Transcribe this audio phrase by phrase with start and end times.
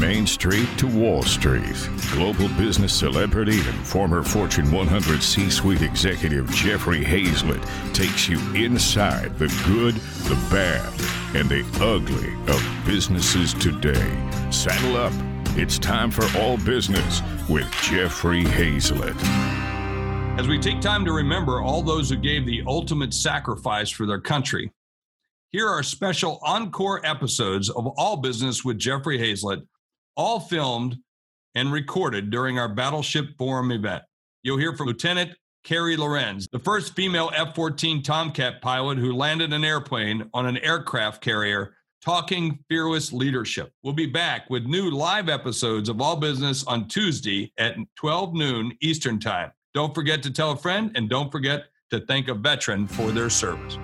[0.00, 1.76] Main Street to Wall Street,
[2.12, 7.62] global business celebrity and former Fortune 100 C suite executive Jeffrey Hayzlett
[7.92, 9.94] takes you inside the good,
[10.26, 10.90] the bad,
[11.36, 14.10] and the ugly of businesses today.
[14.50, 15.12] Saddle up.
[15.58, 19.20] It's time for All Business with Jeffrey Hayzlett.
[20.38, 24.20] As we take time to remember all those who gave the ultimate sacrifice for their
[24.20, 24.72] country,
[25.52, 29.66] here are special encore episodes of All Business with Jeffrey Hayzlett,
[30.20, 30.98] all filmed
[31.54, 34.02] and recorded during our Battleship Forum event.
[34.42, 35.30] You'll hear from Lieutenant
[35.64, 40.58] Carey Lohrenz, the first female F 14 Tomcat pilot who landed an airplane on an
[40.58, 41.74] aircraft carrier,
[42.04, 43.72] talking fearless leadership.
[43.82, 48.76] We'll be back with new live episodes of All Business on Tuesday at 12 noon
[48.82, 49.52] Eastern Time.
[49.72, 53.30] Don't forget to tell a friend and don't forget to thank a veteran for their
[53.30, 53.78] service.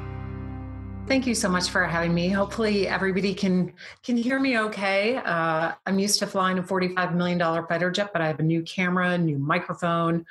[1.07, 2.31] Thank you so much for having me.
[2.31, 5.19] Hopefully, everybody can can hear me okay.
[5.19, 8.43] Uh, I'm used to flying a 45 million dollar fighter jet, but I have a
[8.43, 10.27] new camera, new microphone,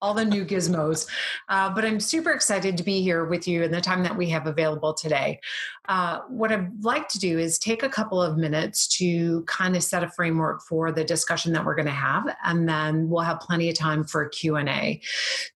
[0.00, 1.08] all the new gizmos.
[1.48, 4.28] Uh, but I'm super excited to be here with you in the time that we
[4.30, 5.40] have available today.
[5.88, 9.82] Uh, what I'd like to do is take a couple of minutes to kind of
[9.82, 13.40] set a framework for the discussion that we're going to have, and then we'll have
[13.40, 15.00] plenty of time for Q and A.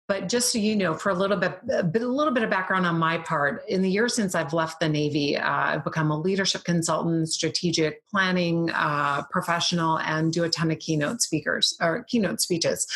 [0.07, 2.99] But just so you know, for a little bit, a, little bit of background on
[2.99, 6.63] my part, in the years since I've left the Navy, uh, I've become a leadership
[6.65, 12.87] consultant, strategic planning uh, professional, and do a ton of keynote speakers or keynote speeches.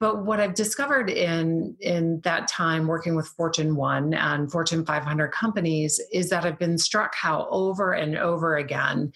[0.00, 5.28] But what I've discovered in in that time working with Fortune One and Fortune 500
[5.28, 9.12] companies is that I've been struck how over and over again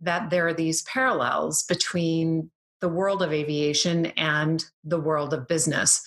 [0.00, 6.02] that there are these parallels between the world of aviation and the world of business.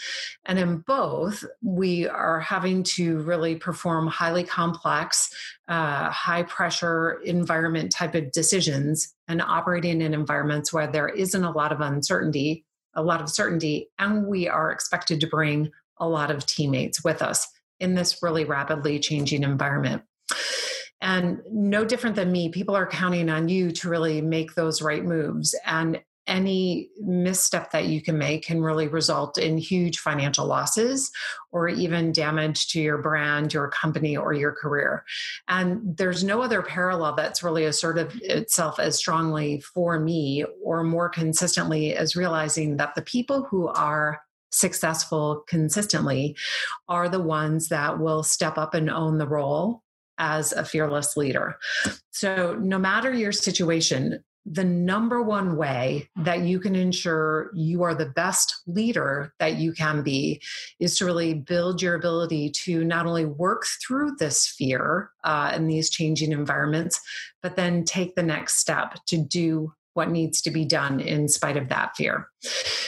[0.45, 5.33] And in both, we are having to really perform highly complex,
[5.67, 11.51] uh, high pressure environment type of decisions and operating in environments where there isn't a
[11.51, 16.31] lot of uncertainty, a lot of certainty, and we are expected to bring a lot
[16.31, 17.47] of teammates with us
[17.79, 20.03] in this really rapidly changing environment.
[21.02, 25.03] And no different than me, people are counting on you to really make those right
[25.03, 25.55] moves.
[25.65, 31.11] And any misstep that you can make can really result in huge financial losses
[31.51, 35.03] or even damage to your brand, your company, or your career.
[35.47, 41.09] And there's no other parallel that's really asserted itself as strongly for me or more
[41.09, 46.35] consistently as realizing that the people who are successful consistently
[46.87, 49.83] are the ones that will step up and own the role
[50.17, 51.57] as a fearless leader.
[52.11, 57.93] So, no matter your situation, the number one way that you can ensure you are
[57.93, 60.42] the best leader that you can be
[60.80, 65.67] is to really build your ability to not only work through this fear uh, in
[65.67, 66.99] these changing environments,
[67.43, 71.58] but then take the next step to do what needs to be done in spite
[71.58, 72.27] of that fear.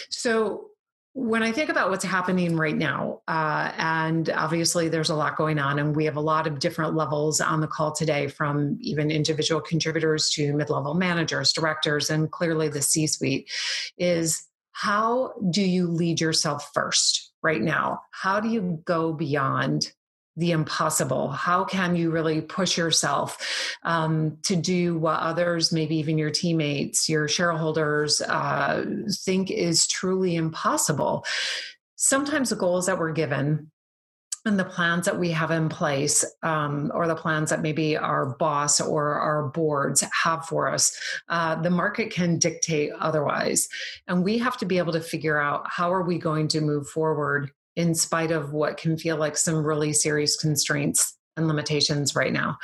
[0.09, 0.70] So,
[1.13, 5.59] when I think about what's happening right now, uh, and obviously there's a lot going
[5.59, 9.11] on, and we have a lot of different levels on the call today from even
[9.11, 13.51] individual contributors to mid level managers, directors, and clearly the C suite,
[13.97, 18.01] is how do you lead yourself first right now?
[18.11, 19.91] How do you go beyond
[20.37, 21.29] the impossible?
[21.29, 23.37] How can you really push yourself
[23.83, 28.85] um, to do what others, maybe even your teammates, your shareholders, uh,
[29.25, 31.25] think is truly impossible?
[31.95, 33.71] Sometimes the goals that we're given
[34.45, 38.25] and the plans that we have in place, um, or the plans that maybe our
[38.37, 40.97] boss or our boards have for us,
[41.29, 43.69] uh, the market can dictate otherwise.
[44.07, 46.87] And we have to be able to figure out how are we going to move
[46.87, 52.33] forward in spite of what can feel like some really serious constraints and limitations right
[52.33, 52.57] now.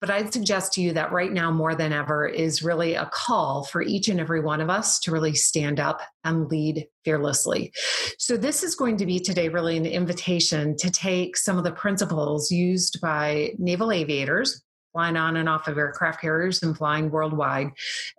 [0.00, 3.64] But I'd suggest to you that right now, more than ever, is really a call
[3.64, 7.72] for each and every one of us to really stand up and lead fearlessly.
[8.18, 11.72] So, this is going to be today really an invitation to take some of the
[11.72, 14.62] principles used by naval aviators.
[14.92, 17.70] Flying on and off of aircraft carriers and flying worldwide,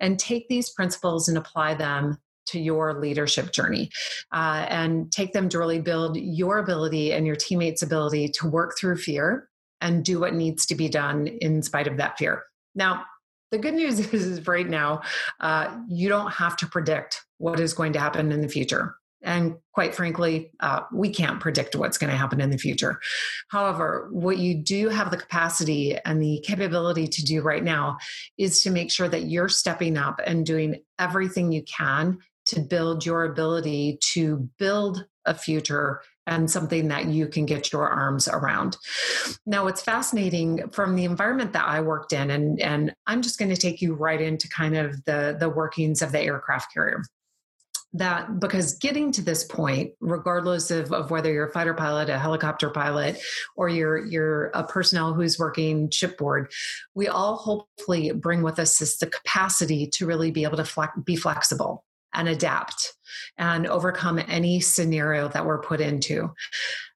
[0.01, 2.17] and take these principles and apply them
[2.47, 3.89] to your leadership journey
[4.31, 8.77] uh, and take them to really build your ability and your teammates' ability to work
[8.77, 9.49] through fear
[9.81, 12.43] and do what needs to be done in spite of that fear.
[12.75, 13.03] Now,
[13.51, 15.01] the good news is right now,
[15.39, 18.95] uh, you don't have to predict what is going to happen in the future.
[19.23, 22.99] And quite frankly, uh, we can't predict what's going to happen in the future.
[23.47, 27.97] However, what you do have the capacity and the capability to do right now
[28.37, 32.19] is to make sure that you're stepping up and doing everything you can
[32.53, 37.87] to build your ability to build a future and something that you can get your
[37.87, 38.77] arms around.
[39.45, 43.51] Now, it's fascinating from the environment that I worked in, and, and I'm just going
[43.51, 47.03] to take you right into kind of the, the workings of the aircraft carrier
[47.93, 52.17] that because getting to this point regardless of, of whether you're a fighter pilot a
[52.17, 53.21] helicopter pilot
[53.55, 56.51] or you're you're a personnel who's working shipboard
[56.95, 61.15] we all hopefully bring with us this the capacity to really be able to be
[61.15, 62.93] flexible and adapt
[63.37, 66.31] and overcome any scenario that we're put into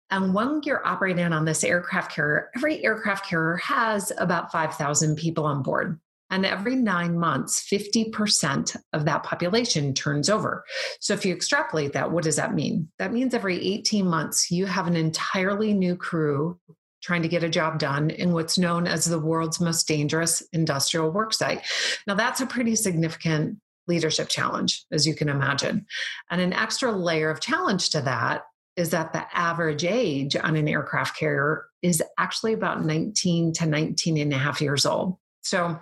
[0.09, 5.45] and when you're operating on this aircraft carrier every aircraft carrier has about 5000 people
[5.45, 5.99] on board
[6.29, 10.65] and every nine months, 50% of that population turns over.
[10.99, 12.89] So if you extrapolate that, what does that mean?
[12.99, 16.59] That means every 18 months, you have an entirely new crew
[17.01, 21.13] trying to get a job done in what's known as the world's most dangerous industrial
[21.13, 21.61] worksite.
[22.05, 25.85] Now, that's a pretty significant leadership challenge, as you can imagine.
[26.29, 28.43] And an extra layer of challenge to that
[28.75, 34.17] is that the average age on an aircraft carrier is actually about 19 to 19
[34.17, 35.17] and a half years old.
[35.41, 35.79] So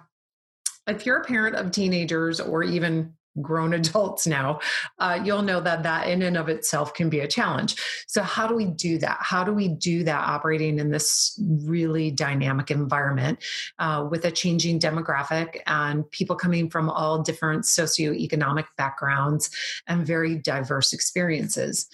[0.88, 4.60] if you're a parent of teenagers or even grown adults now,
[5.00, 7.76] uh, you'll know that that in and of itself can be a challenge.
[8.08, 9.18] So, how do we do that?
[9.22, 13.44] How do we do that operating in this really dynamic environment
[13.80, 19.50] uh, with a changing demographic and people coming from all different socioeconomic backgrounds
[19.88, 21.88] and very diverse experiences?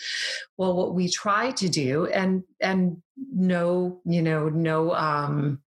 [0.57, 3.01] Well, what we try to do, and and
[3.31, 4.93] no, you know, no.
[4.93, 5.61] Um,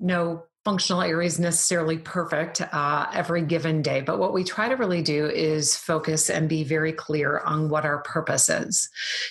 [0.00, 5.00] no functional areas necessarily perfect uh, every given day, but what we try to really
[5.00, 8.86] do is focus and be very clear on what our purpose is.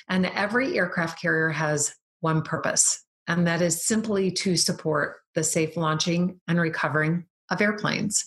[0.10, 5.78] And every aircraft carrier has one purpose, and that is simply to support the safe
[5.78, 8.26] launching and recovering of airplanes.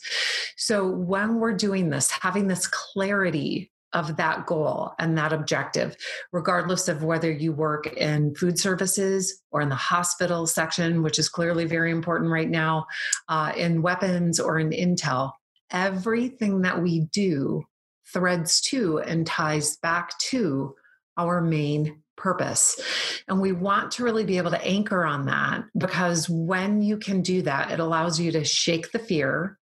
[0.57, 5.97] So when we're doing this, having this clarity of that goal and that objective,
[6.33, 11.29] regardless of whether you work in food services or in the hospital section, which is
[11.29, 12.87] clearly very important right now,
[13.29, 15.33] uh, in weapons or in intel.
[15.71, 17.65] Everything that we do
[18.13, 20.75] threads to and ties back to
[21.17, 22.81] our main purpose.
[23.29, 27.23] And we want to really be able to anchor on that because when you can
[27.23, 29.59] do that, it allows you to shake the fear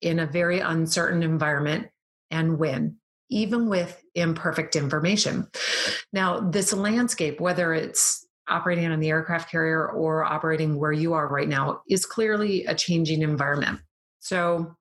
[0.00, 1.88] in a very uncertain environment
[2.30, 2.96] and win
[3.32, 5.48] even with imperfect information.
[6.12, 11.28] Now, this landscape, whether it's operating on the aircraft carrier or operating where you are
[11.28, 13.80] right now, is clearly a changing environment.
[14.20, 14.76] So,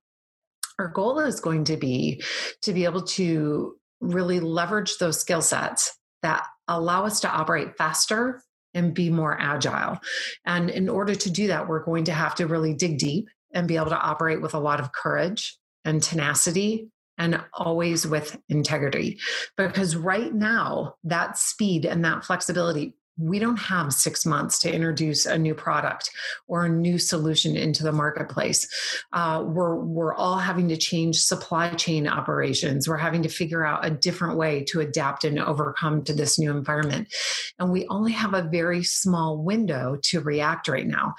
[0.79, 2.23] our goal is going to be
[2.63, 8.41] to be able to really leverage those skill sets that allow us to operate faster
[8.73, 9.99] and be more agile.
[10.45, 13.67] And in order to do that, we're going to have to really dig deep and
[13.67, 16.89] be able to operate with a lot of courage and tenacity
[17.21, 19.19] and always with integrity.
[19.55, 25.27] Because right now, that speed and that flexibility, we don't have six months to introduce
[25.27, 26.09] a new product
[26.47, 28.67] or a new solution into the marketplace.
[29.13, 32.89] Uh, we're, we're all having to change supply chain operations.
[32.89, 36.49] We're having to figure out a different way to adapt and overcome to this new
[36.49, 37.13] environment.
[37.59, 41.13] And we only have a very small window to react right now.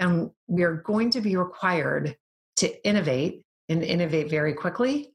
[0.00, 2.16] And we are going to be required
[2.56, 5.13] to innovate and innovate very quickly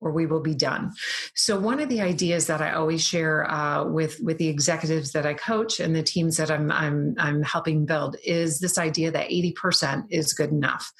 [0.00, 0.92] or we will be done.
[1.34, 5.26] So one of the ideas that I always share uh, with with the executives that
[5.26, 9.28] I coach and the teams that I'm I'm I'm helping build is this idea that
[9.28, 10.92] 80% is good enough.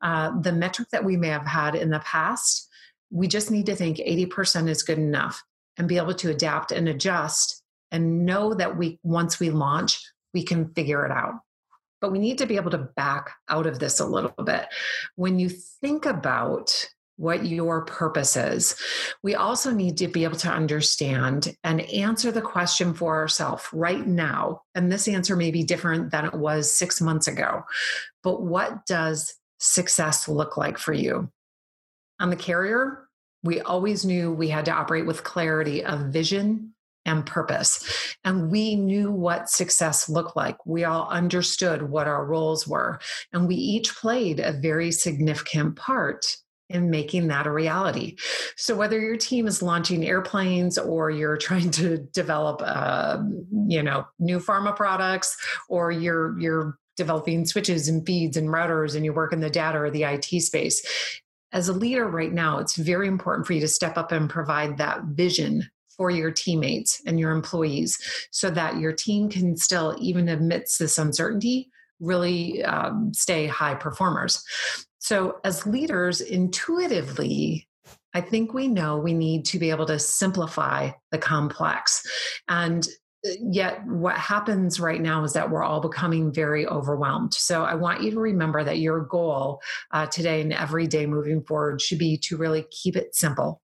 [0.00, 2.68] Uh, the metric that we may have had in the past,
[3.10, 5.42] we just need to think 80% is good enough
[5.76, 10.00] and be able to adapt and adjust and know that we once we launch
[10.32, 11.34] we can figure it out
[12.00, 14.66] but we need to be able to back out of this a little bit
[15.16, 18.76] when you think about what your purpose is.
[19.22, 24.06] We also need to be able to understand and answer the question for ourselves right
[24.06, 24.62] now.
[24.74, 27.62] And this answer may be different than it was six months ago.
[28.22, 31.30] But what does success look like for you?
[32.20, 33.08] On the carrier,
[33.42, 36.74] we always knew we had to operate with clarity of vision
[37.06, 38.16] and purpose.
[38.24, 40.56] And we knew what success looked like.
[40.64, 42.98] We all understood what our roles were.
[43.32, 46.36] And we each played a very significant part
[46.74, 48.16] in making that a reality.
[48.56, 53.22] So whether your team is launching airplanes or you're trying to develop, uh,
[53.68, 55.36] you know, new pharma products,
[55.68, 59.78] or you're you're developing switches and feeds and routers, and you work in the data
[59.78, 60.84] or the IT space.
[61.52, 64.78] As a leader right now, it's very important for you to step up and provide
[64.78, 67.98] that vision for your teammates and your employees
[68.32, 74.42] so that your team can still, even amidst this uncertainty, really um, stay high performers.
[75.04, 77.68] So, as leaders, intuitively,
[78.14, 82.02] I think we know we need to be able to simplify the complex.
[82.48, 82.88] And
[83.38, 87.34] yet what happens right now is that we're all becoming very overwhelmed.
[87.34, 91.42] So i want you to remember that your goal uh, today and every day moving
[91.42, 93.60] forward should be to really keep it simple.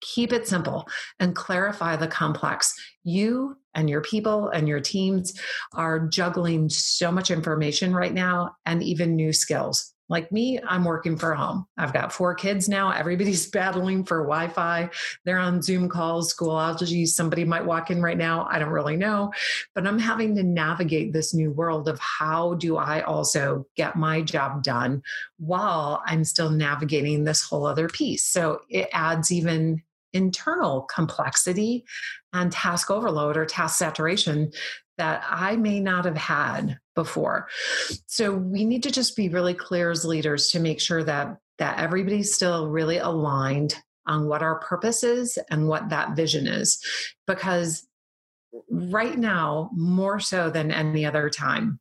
[0.00, 0.86] Keep it simple
[1.18, 2.72] and clarify the complex.
[3.02, 5.34] You and your people and your teams
[5.72, 11.16] are juggling so much information right now and even new skills like me, I'm working
[11.16, 11.66] from home.
[11.78, 12.90] I've got four kids now.
[12.90, 14.90] Everybody's battling for Wi Fi.
[15.24, 17.06] They're on Zoom calls, school Schoology.
[17.06, 18.46] Somebody might walk in right now.
[18.50, 19.32] I don't really know.
[19.74, 24.20] But I'm having to navigate this new world of how do I also get my
[24.20, 25.02] job done
[25.38, 28.24] while I'm still navigating this whole other piece.
[28.24, 29.82] So it adds even
[30.12, 31.84] internal complexity
[32.32, 34.52] and task overload or task saturation
[34.98, 37.48] that I may not have had before.
[38.06, 41.78] So we need to just be really clear as leaders to make sure that that
[41.78, 46.78] everybody's still really aligned on what our purpose is and what that vision is
[47.26, 47.86] because
[48.70, 51.80] right now more so than any other time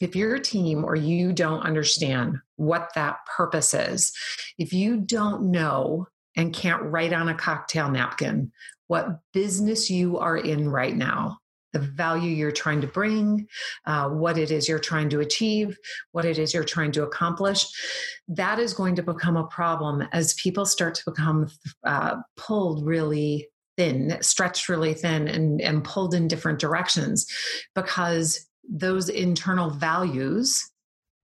[0.00, 4.12] if you're team or you don't understand what that purpose is
[4.58, 6.06] if you don't know
[6.36, 8.52] and can't write on a cocktail napkin
[8.86, 11.38] what business you are in right now
[11.72, 13.46] the value you're trying to bring,
[13.86, 15.76] uh, what it is you're trying to achieve,
[16.12, 17.66] what it is you're trying to accomplish.
[18.28, 21.48] That is going to become a problem as people start to become
[21.84, 27.26] uh, pulled really thin, stretched really thin, and, and pulled in different directions
[27.74, 30.69] because those internal values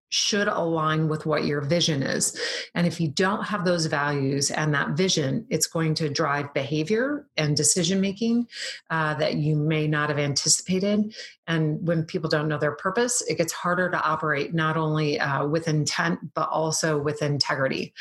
[0.08, 2.38] should align with what your vision is.
[2.74, 7.26] And if you don't have those values and that vision, it's going to drive behavior
[7.36, 8.46] and decision making
[8.90, 11.14] uh, that you may not have anticipated.
[11.46, 15.46] And when people don't know their purpose, it gets harder to operate not only uh,
[15.46, 17.92] with intent, but also with integrity.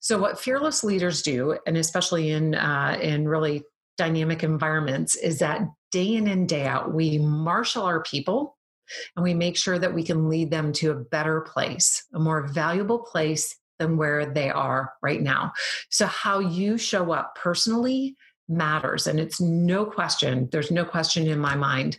[0.00, 3.62] So, what fearless leaders do, and especially in uh, in really
[3.96, 8.56] dynamic environments, is that day in and day out, we marshal our people
[9.16, 12.46] and we make sure that we can lead them to a better place, a more
[12.46, 15.52] valuable place than where they are right now.
[15.90, 18.16] So, how you show up personally
[18.48, 21.98] matters and it's no question there's no question in my mind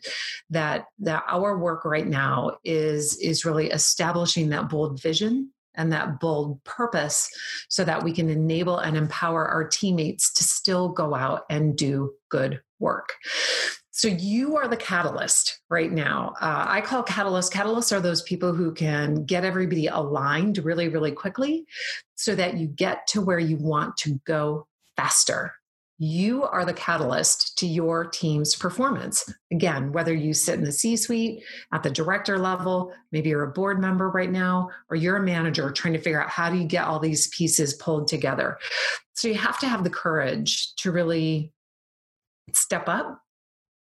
[0.50, 6.20] that that our work right now is is really establishing that bold vision and that
[6.20, 7.30] bold purpose
[7.70, 12.12] so that we can enable and empower our teammates to still go out and do
[12.30, 13.14] good work
[14.00, 16.34] so you are the catalyst right now.
[16.40, 17.52] Uh, I call catalysts.
[17.52, 21.66] Catalysts are those people who can get everybody aligned really, really quickly
[22.16, 25.54] so that you get to where you want to go faster.
[25.98, 29.30] You are the catalyst to your team's performance.
[29.52, 33.52] Again, whether you sit in the C suite, at the director level, maybe you're a
[33.52, 36.64] board member right now, or you're a manager trying to figure out how do you
[36.64, 38.60] get all these pieces pulled together.
[39.12, 41.52] So you have to have the courage to really
[42.54, 43.22] step up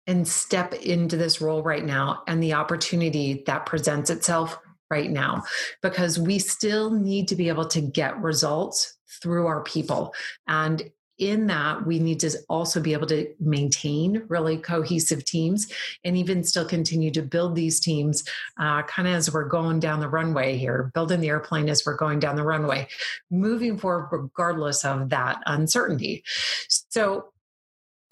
[0.09, 4.59] and step into this role right now and the opportunity that presents itself
[4.91, 5.45] right now
[5.83, 10.15] because we still need to be able to get results through our people.
[10.47, 15.71] And in that we need to also be able to maintain really cohesive teams
[16.05, 18.23] and even still continue to build these teams
[18.61, 21.97] uh, kind of as we're going down the runway here building the airplane as we're
[21.97, 22.87] going down the runway
[23.33, 26.23] moving forward regardless of that uncertainty.
[26.69, 27.33] So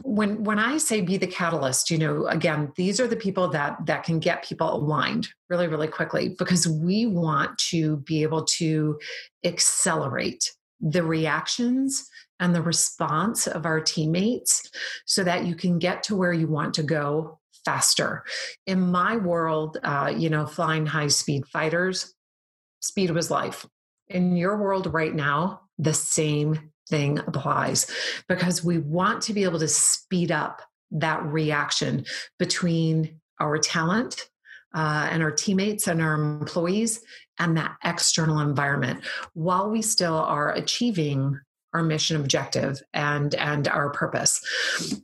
[0.03, 3.76] when when i say be the catalyst you know again these are the people that
[3.87, 8.99] that can get people aligned really really quickly because we want to be able to
[9.45, 12.09] accelerate the reactions
[12.41, 14.71] and the response of our teammates
[15.07, 18.25] so that you can get to where you want to go faster.
[18.67, 22.15] In my world uh, you know flying high speed fighters
[22.81, 23.67] speed was life.
[24.09, 27.90] In your world right now the same thing applies
[28.28, 32.05] because we want to be able to speed up that reaction
[32.38, 34.28] between our talent
[34.75, 37.02] uh, and our teammates and our employees
[37.38, 41.38] and that external environment while we still are achieving
[41.75, 44.43] our mission objective and and our purpose.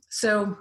[0.09, 0.57] So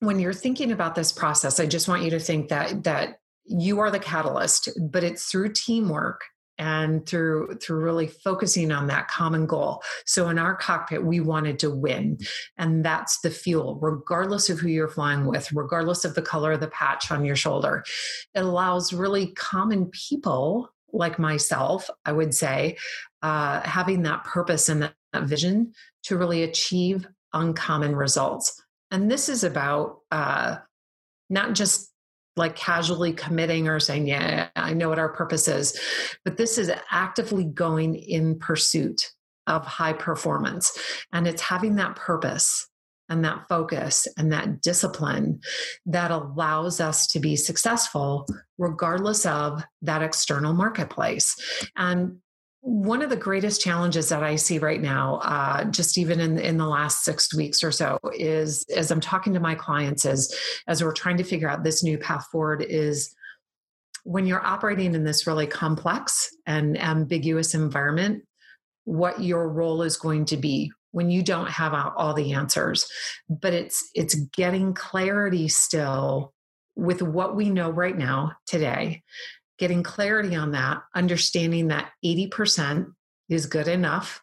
[0.00, 3.78] when you're thinking about this process i just want you to think that that you
[3.78, 6.22] are the catalyst but it's through teamwork
[6.60, 9.82] and through through really focusing on that common goal.
[10.06, 12.18] So in our cockpit we wanted to win
[12.56, 13.78] and that's the fuel.
[13.80, 17.36] Regardless of who you're flying with regardless of the color of the patch on your
[17.36, 17.82] shoulder
[18.34, 22.76] it allows really common people like myself i would say
[23.22, 25.72] uh, having that purpose and that, that vision
[26.04, 28.62] to really achieve uncommon results.
[28.90, 30.56] And this is about uh,
[31.28, 31.92] not just
[32.36, 35.78] like casually committing or saying, Yeah, I know what our purpose is.
[36.24, 39.10] But this is actively going in pursuit
[39.46, 40.76] of high performance.
[41.12, 42.68] And it's having that purpose
[43.08, 45.40] and that focus and that discipline
[45.84, 51.34] that allows us to be successful regardless of that external marketplace.
[51.76, 52.18] And
[52.62, 56.58] one of the greatest challenges that I see right now, uh, just even in in
[56.58, 60.34] the last six weeks or so, is as I'm talking to my clients, as
[60.66, 63.14] as we're trying to figure out this new path forward, is
[64.04, 68.24] when you're operating in this really complex and ambiguous environment,
[68.84, 72.86] what your role is going to be when you don't have all the answers.
[73.30, 76.34] But it's it's getting clarity still
[76.76, 79.02] with what we know right now today
[79.60, 82.86] getting clarity on that, understanding that 80%
[83.28, 84.22] is good enough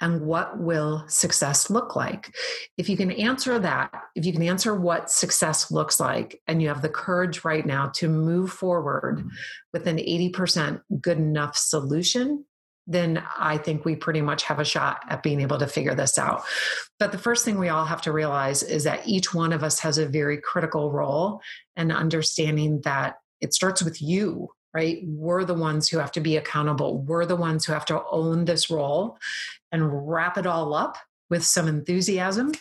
[0.00, 2.32] and what will success look like
[2.76, 6.68] if you can answer that if you can answer what success looks like and you
[6.68, 9.28] have the courage right now to move forward mm-hmm.
[9.72, 12.44] with an 80% good enough solution
[12.90, 16.16] then I think we pretty much have a shot at being able to figure this
[16.16, 16.42] out.
[16.98, 19.78] But the first thing we all have to realize is that each one of us
[19.80, 21.42] has a very critical role
[21.76, 25.00] and understanding that it starts with you right?
[25.04, 26.98] We're the ones who have to be accountable.
[26.98, 29.18] We're the ones who have to own this role
[29.72, 30.96] and wrap it all up
[31.30, 32.52] with some enthusiasm.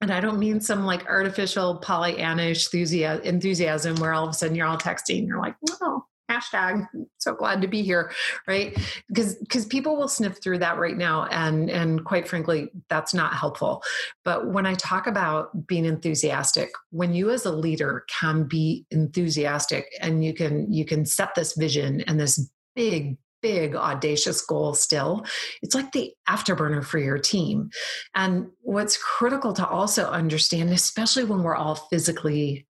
[0.00, 4.66] And I don't mean some like artificial Pollyannish enthusiasm where all of a sudden you're
[4.66, 5.26] all texting.
[5.26, 6.86] You're like, oh, hashtag
[7.18, 8.10] so glad to be here
[8.46, 8.76] right?
[9.08, 13.34] Because because people will sniff through that right now and and quite frankly that's not
[13.34, 13.82] helpful.
[14.24, 19.86] But when i talk about being enthusiastic when you as a leader can be enthusiastic
[20.00, 25.22] and you can you can set this vision and this big big audacious goal still
[25.60, 27.68] it's like the afterburner for your team.
[28.14, 32.66] And what's critical to also understand especially when we're all physically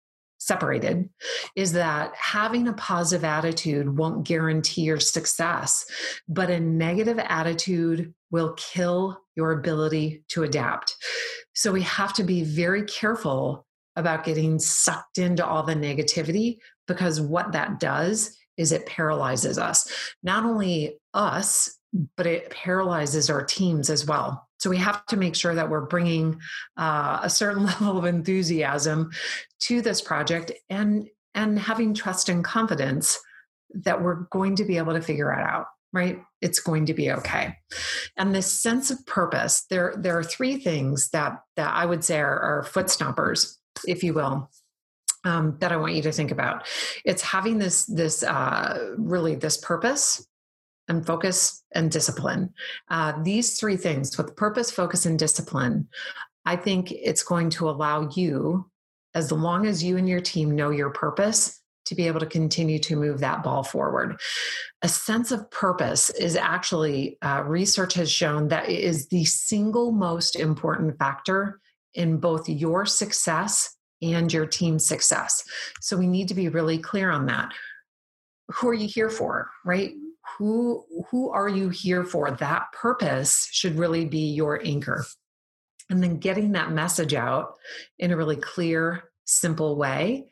[0.46, 1.08] separated
[1.56, 5.86] is that having a positive attitude won't guarantee your success,
[6.28, 10.96] but a negative attitude will kill your ability to adapt.
[11.54, 17.20] So we have to be very careful about getting sucked into all the negativity because
[17.20, 19.88] what that does is it paralyzes us.
[20.22, 21.78] Not only us,
[22.16, 24.43] but it paralyzes our teams as well.
[24.58, 26.40] So we have to make sure that we're bringing
[26.76, 29.10] uh, a certain level of enthusiasm
[29.60, 33.18] to this project and and having trust and confidence
[33.74, 36.20] that we're going to be able to figure it out right?
[36.42, 37.54] It's going to be okay.
[38.16, 42.18] And this sense of purpose there there are three things that that i would say
[42.20, 43.54] are, are foot stompers
[43.86, 44.50] if you will
[45.24, 46.66] um, that i want you to think about.
[47.04, 50.26] It's having this this uh, really this purpose
[50.88, 52.52] and focus and discipline.
[52.88, 55.88] Uh, these three things with purpose, focus, and discipline,
[56.44, 58.70] I think it's going to allow you,
[59.14, 62.78] as long as you and your team know your purpose, to be able to continue
[62.78, 64.18] to move that ball forward.
[64.82, 69.92] A sense of purpose is actually, uh, research has shown that it is the single
[69.92, 71.60] most important factor
[71.92, 75.44] in both your success and your team's success.
[75.80, 77.52] So we need to be really clear on that.
[78.48, 79.92] Who are you here for, right?
[80.36, 82.30] Who who are you here for?
[82.30, 85.04] That purpose should really be your anchor.
[85.90, 87.54] And then getting that message out
[87.98, 90.26] in a really clear simple way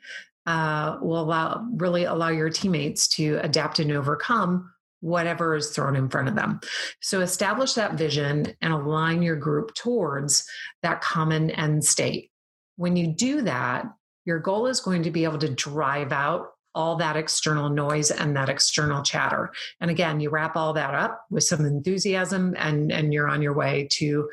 [0.45, 6.09] uh, will allow really allow your teammates to adapt and overcome whatever is thrown in
[6.09, 6.61] front of them.
[7.01, 10.45] So establish that vision and align your group towards
[10.81, 12.31] that common end state.
[12.77, 13.85] When you do that
[14.25, 18.35] your goal is going to be able to drive out all that external noise and
[18.35, 19.51] that external chatter.
[19.79, 23.53] And again, you wrap all that up with some enthusiasm and, and you're on your
[23.53, 24.29] way to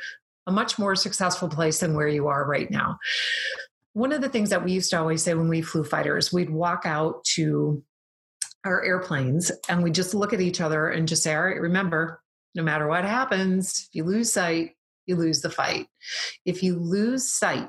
[0.46, 2.98] a much more successful place than where you are right now.
[3.92, 6.50] One of the things that we used to always say when we flew fighters, we'd
[6.50, 7.82] walk out to
[8.64, 12.22] our airplanes and we just look at each other and just say, all right, remember,
[12.54, 14.72] no matter what happens, if you lose sight,
[15.06, 15.86] you lose the fight.
[16.44, 17.68] If you lose sight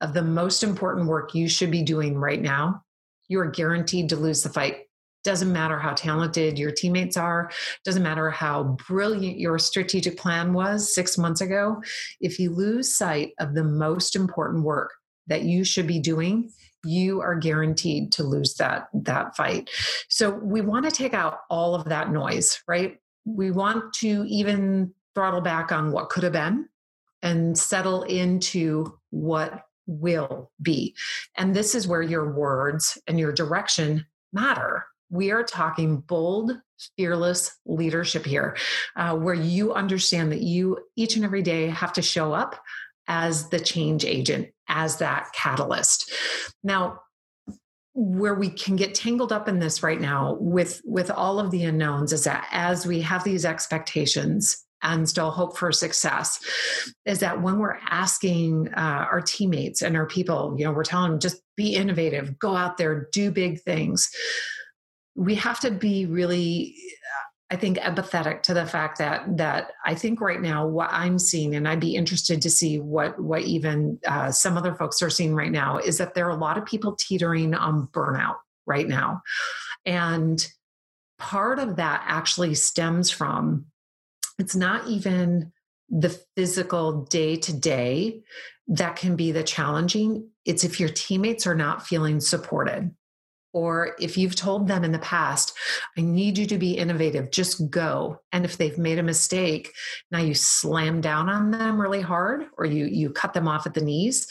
[0.00, 2.82] of the most important work you should be doing right now,
[3.28, 4.82] you are guaranteed to lose the fight.
[5.24, 7.50] Doesn't matter how talented your teammates are,
[7.84, 11.82] doesn't matter how brilliant your strategic plan was six months ago.
[12.20, 14.92] If you lose sight of the most important work
[15.26, 16.52] that you should be doing,
[16.84, 19.68] you are guaranteed to lose that that fight.
[20.08, 22.98] So we want to take out all of that noise, right?
[23.24, 26.68] We want to even throttle back on what could have been
[27.22, 30.94] and settle into what will be.
[31.36, 34.84] And this is where your words and your direction matter.
[35.10, 36.52] We are talking bold,
[36.96, 38.56] fearless leadership here,
[38.96, 42.56] uh, where you understand that you each and every day have to show up
[43.08, 46.12] as the change agent, as that catalyst.
[46.64, 47.00] Now,
[47.94, 51.64] where we can get tangled up in this right now with with all of the
[51.64, 56.38] unknowns is that as we have these expectations and still hope for success
[57.06, 61.12] is that when we're asking uh, our teammates and our people, you know, we're telling
[61.12, 64.10] them just be innovative, go out there, do big things.
[65.14, 66.76] We have to be really
[67.48, 71.54] I think empathetic to the fact that that I think right now what I'm seeing,
[71.54, 75.34] and I'd be interested to see what what even uh, some other folks are seeing
[75.34, 78.36] right now, is that there are a lot of people teetering on burnout
[78.66, 79.22] right now,
[79.84, 80.44] and
[81.18, 83.66] part of that actually stems from
[84.38, 85.52] it's not even
[85.88, 88.22] the physical day to day
[88.68, 90.28] that can be the challenging.
[90.44, 92.90] It's if your teammates are not feeling supported
[93.56, 95.54] or if you've told them in the past,
[95.96, 98.20] I need you to be innovative, just go.
[98.30, 99.72] And if they've made a mistake,
[100.10, 103.72] now you slam down on them really hard or you you cut them off at
[103.72, 104.26] the knees.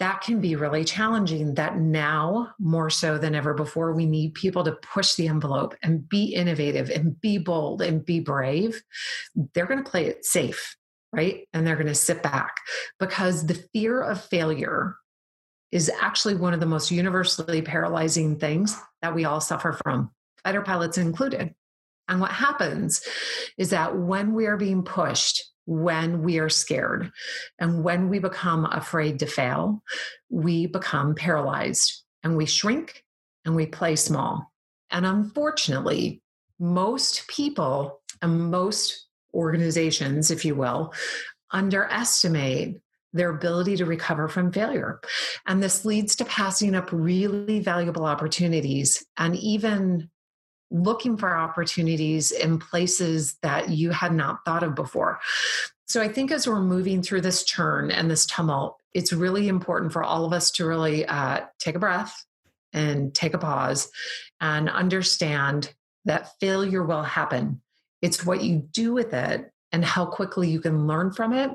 [0.00, 1.54] That can be really challenging.
[1.54, 6.08] That now, more so than ever before, we need people to push the envelope and
[6.08, 8.82] be innovative and be bold and be brave.
[9.54, 10.76] They're going to play it safe,
[11.12, 11.46] right?
[11.52, 12.56] And they're going to sit back
[12.98, 14.96] because the fear of failure
[15.70, 20.10] is actually one of the most universally paralyzing things that we all suffer from,
[20.42, 21.54] fighter pilots included.
[22.08, 23.02] And what happens
[23.58, 27.10] is that when we are being pushed, when we are scared,
[27.58, 29.82] and when we become afraid to fail,
[30.28, 33.04] we become paralyzed and we shrink
[33.44, 34.50] and we play small.
[34.90, 36.22] And unfortunately,
[36.58, 40.92] most people and most organizations, if you will,
[41.50, 42.78] underestimate
[43.12, 45.00] their ability to recover from failure.
[45.46, 50.10] And this leads to passing up really valuable opportunities and even
[50.74, 55.20] looking for opportunities in places that you had not thought of before.
[55.86, 59.92] So I think as we're moving through this churn and this tumult, it's really important
[59.92, 62.24] for all of us to really uh, take a breath
[62.72, 63.88] and take a pause
[64.40, 65.72] and understand
[66.06, 67.62] that failure will happen.
[68.02, 71.50] It's what you do with it and how quickly you can learn from it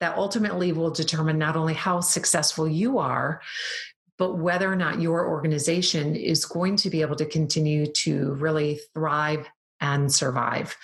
[0.00, 3.40] that ultimately will determine not only how successful you are,
[4.18, 8.80] but whether or not your organization is going to be able to continue to really
[8.94, 9.46] thrive
[9.80, 10.76] and survive.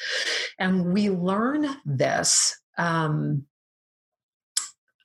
[0.59, 3.47] And we learn this um,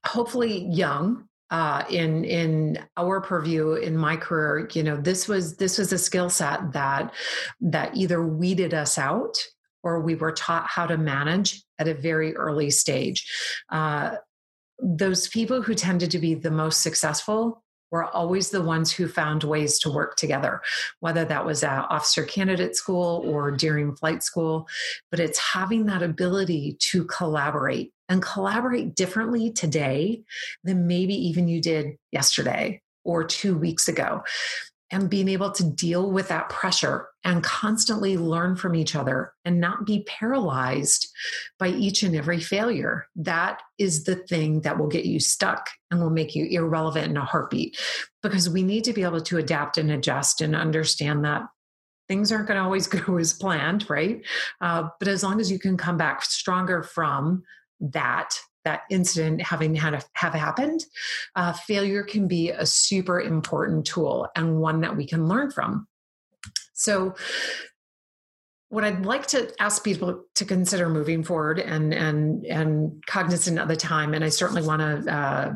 [0.06, 1.24] hopefully young.
[1.50, 5.98] Uh, in in our purview in my career, you know, this was this was a
[5.98, 7.13] skill set that
[7.62, 9.38] that either weeded us out
[9.82, 13.32] or we were taught how to manage at a very early stage.
[13.70, 14.16] Uh,
[14.80, 19.43] those people who tended to be the most successful were always the ones who found
[19.43, 20.62] ways to work together,
[21.00, 24.67] whether that was at officer candidate school or during flight school.
[25.12, 30.23] But it's having that ability to collaborate and collaborate differently today
[30.63, 34.21] than maybe even you did yesterday or two weeks ago
[34.91, 39.60] and being able to deal with that pressure and constantly learn from each other and
[39.60, 41.08] not be paralyzed
[41.60, 43.08] by each and every failure.
[43.15, 47.17] That is the thing that will get you stuck and will make you irrelevant in
[47.17, 47.78] a heartbeat
[48.23, 51.43] because we need to be able to adapt and adjust and understand that
[52.08, 54.21] things aren't going to always go as planned, right?
[54.62, 57.43] Uh, but as long as you can come back stronger from
[57.80, 60.84] that that incident having had a, have happened,
[61.38, 65.88] uh, failure can be a super important tool and one that we can learn from.
[66.73, 67.15] So,
[68.67, 73.69] what I'd like to ask people to consider moving forward and and and cognizant of
[73.69, 75.53] the time, and I certainly want to uh,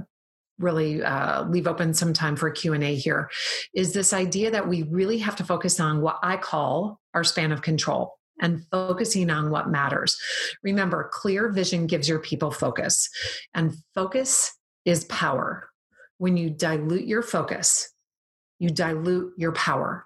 [0.58, 3.30] really uh, leave open some time for q&a here
[3.74, 7.52] is this idea that we really have to focus on what i call our span
[7.52, 10.18] of control and focusing on what matters.
[10.64, 13.10] Remember, clear vision gives your people focus,
[13.54, 14.54] and focus
[14.86, 15.70] is power.
[16.18, 17.92] When you dilute your focus,
[18.60, 20.06] you dilute your power.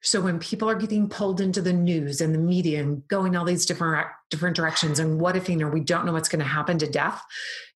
[0.00, 3.44] So when people are getting pulled into the news and the media and going all
[3.44, 6.78] these different different directions and what if know we don't know what's going to happen
[6.78, 7.22] to death,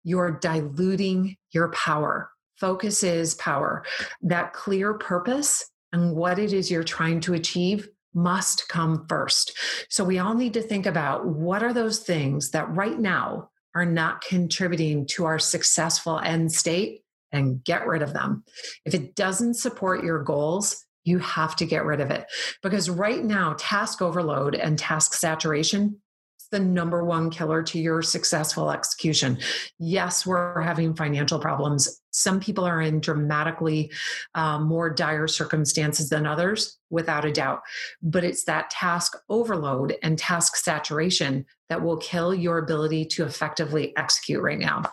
[0.02, 2.30] you're diluting your power.
[2.58, 3.84] Focus is power.
[4.22, 9.56] That clear purpose and what it is you're trying to achieve must come first.
[9.90, 13.84] So we all need to think about what are those things that right now are
[13.84, 18.42] not contributing to our successful end state and get rid of them.
[18.86, 22.26] If it doesn't support your goals, you have to get rid of it
[22.62, 26.00] because right now, task overload and task saturation
[26.50, 29.38] the number one killer to your successful execution.
[29.78, 32.00] Yes, we're having financial problems.
[32.10, 33.92] Some people are in dramatically
[34.34, 37.60] um, more dire circumstances than others, without a doubt.
[38.02, 43.96] But it's that task overload and task saturation that will kill your ability to effectively
[43.96, 44.84] execute right now.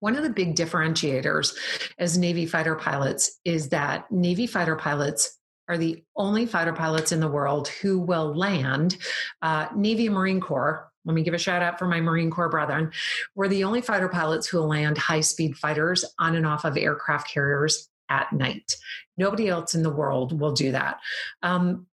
[0.00, 1.54] One of the big differentiators
[1.98, 5.38] as Navy fighter pilots is that Navy fighter pilots
[5.72, 8.96] are the only fighter pilots in the world who will land.
[9.40, 12.92] Uh, Navy Marine Corps let me give a shout out for my Marine Corps brethren.
[13.34, 16.76] We're the only fighter pilots who will land high speed fighters on and off of
[16.76, 18.76] aircraft carriers at night.
[19.16, 21.00] Nobody else in the world will do that.
[21.42, 21.86] Um,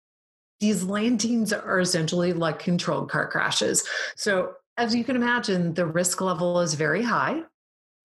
[0.61, 3.87] these landings are essentially like controlled car crashes.
[4.17, 7.43] So, as you can imagine, the risk level is very high.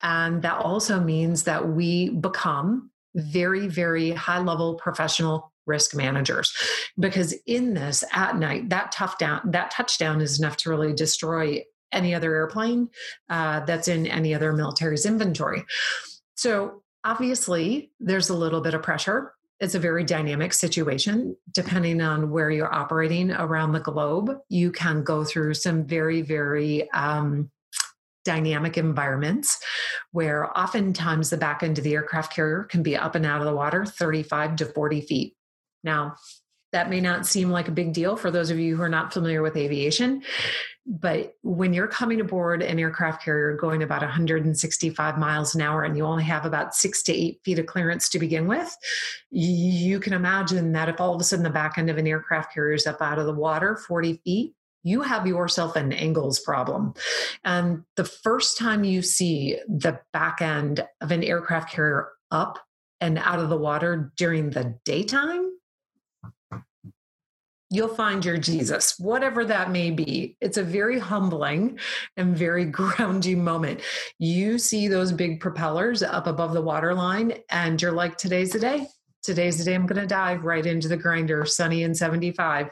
[0.02, 6.56] And that also means that we become very, very high level professional risk managers.
[7.00, 11.64] Because in this at night that tough down that touchdown is enough to really destroy
[11.92, 12.90] any other airplane
[13.30, 15.64] uh, that's in any other military's inventory.
[16.36, 19.34] So obviously there's a little bit of pressure.
[19.60, 21.38] It's a very dynamic situation.
[21.52, 26.90] Depending on where you're operating around the globe you can go through some very very
[26.92, 27.52] um,
[28.24, 29.60] dynamic environments
[30.12, 33.46] where oftentimes the back end of the aircraft carrier can be up and out of
[33.46, 35.36] the water 35 to 40 feet
[35.84, 36.16] now,
[36.72, 39.14] that may not seem like a big deal for those of you who are not
[39.14, 40.24] familiar with aviation,
[40.86, 45.96] but when you're coming aboard an aircraft carrier going about 165 miles an hour and
[45.96, 48.76] you only have about six to eight feet of clearance to begin with,
[49.30, 52.54] you can imagine that if all of a sudden the back end of an aircraft
[52.54, 56.94] carrier is up out of the water 40 feet, you have yourself an angles problem.
[57.46, 62.60] And the first time you see the back end of an aircraft carrier up
[63.00, 65.53] and out of the water during the daytime,
[67.74, 70.38] you'll find your Jesus, whatever that may be.
[70.40, 71.80] It's a very humbling
[72.16, 73.82] and very grounding moment.
[74.20, 78.88] You see those big propellers up above the waterline, and you're like, today's the day.
[79.24, 82.70] Today's the day I'm going to dive right into the grinder, sunny and 75.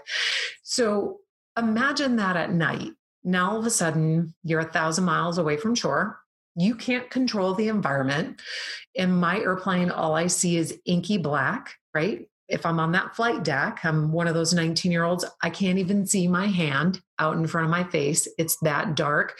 [0.61, 1.19] So
[1.57, 2.91] imagine that at night.
[3.23, 6.19] Now all of a sudden, you're a thousand miles away from shore.
[6.55, 8.41] You can't control the environment.
[8.93, 12.27] In my airplane, all I see is inky black, right?
[12.51, 15.79] If I'm on that flight deck, I'm one of those 19 year olds, I can't
[15.79, 18.27] even see my hand out in front of my face.
[18.37, 19.37] It's that dark.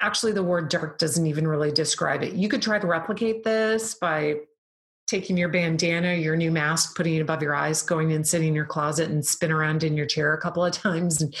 [0.00, 2.34] Actually, the word dark doesn't even really describe it.
[2.34, 4.36] You could try to replicate this by
[5.06, 8.54] taking your bandana, your new mask, putting it above your eyes, going and sitting in
[8.54, 11.34] your closet and spin around in your chair a couple of times and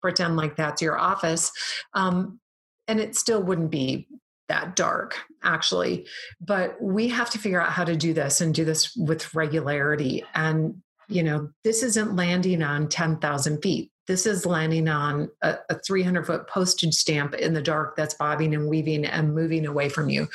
[0.00, 1.50] pretend like that's your office.
[1.94, 2.40] Um,
[2.86, 4.08] and it still wouldn't be
[4.48, 6.06] that dark actually.
[6.40, 10.24] But we have to figure out how to do this and do this with regularity.
[10.34, 13.90] And you know this isn't landing on 10,000 feet.
[14.06, 18.54] This is landing on a, a 300 foot postage stamp in the dark that's bobbing
[18.54, 20.28] and weaving and moving away from you.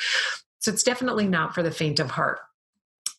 [0.60, 2.40] So it's definitely not for the faint of heart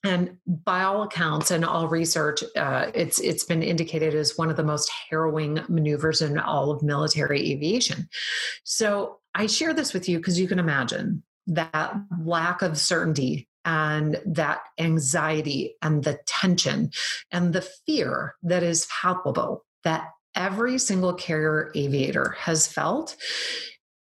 [0.05, 4.57] and by all accounts and all research, uh, it's it's been indicated as one of
[4.57, 8.07] the most harrowing maneuvers in all of military aviation.
[8.63, 14.21] So I share this with you because you can imagine that lack of certainty and
[14.25, 16.91] that anxiety and the tension
[17.31, 23.15] and the fear that is palpable that every single carrier aviator has felt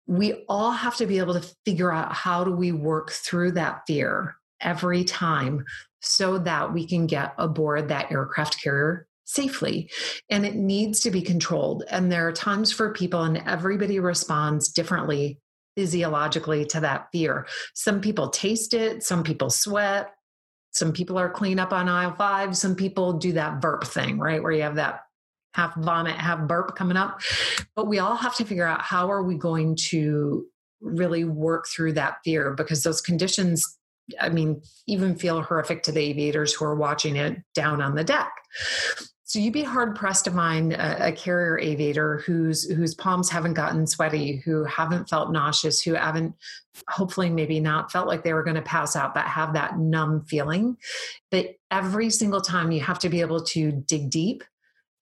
[0.06, 3.82] we all have to be able to figure out how do we work through that
[3.86, 5.64] fear every time
[6.00, 9.88] so that we can get aboard that aircraft carrier safely.
[10.28, 11.84] And it needs to be controlled.
[11.88, 15.38] And there are times for people and everybody responds differently
[15.76, 17.46] physiologically to that fear.
[17.74, 20.12] Some people taste it some people sweat
[20.72, 24.42] some people are clean up on aisle 5 some people do that burp thing right?
[24.42, 25.02] Where you have that
[25.54, 27.20] half vomit half burp coming up.
[27.74, 30.46] But we all have to figure out how are we going to
[30.80, 33.78] really work through that fear because those conditions
[34.20, 38.04] I mean, even feel horrific to the aviators who are watching it down on the
[38.04, 38.32] deck.
[39.24, 43.54] So you'd be hard pressed to find a, a, carrier aviator whose whose palms haven't
[43.54, 46.34] gotten sweaty, who haven't felt nauseous, who haven't
[46.88, 50.24] hopefully maybe not felt like they were going to pass out, but have that numb
[50.24, 50.76] feeling.
[51.30, 54.42] But every single time you have to be able to dig deep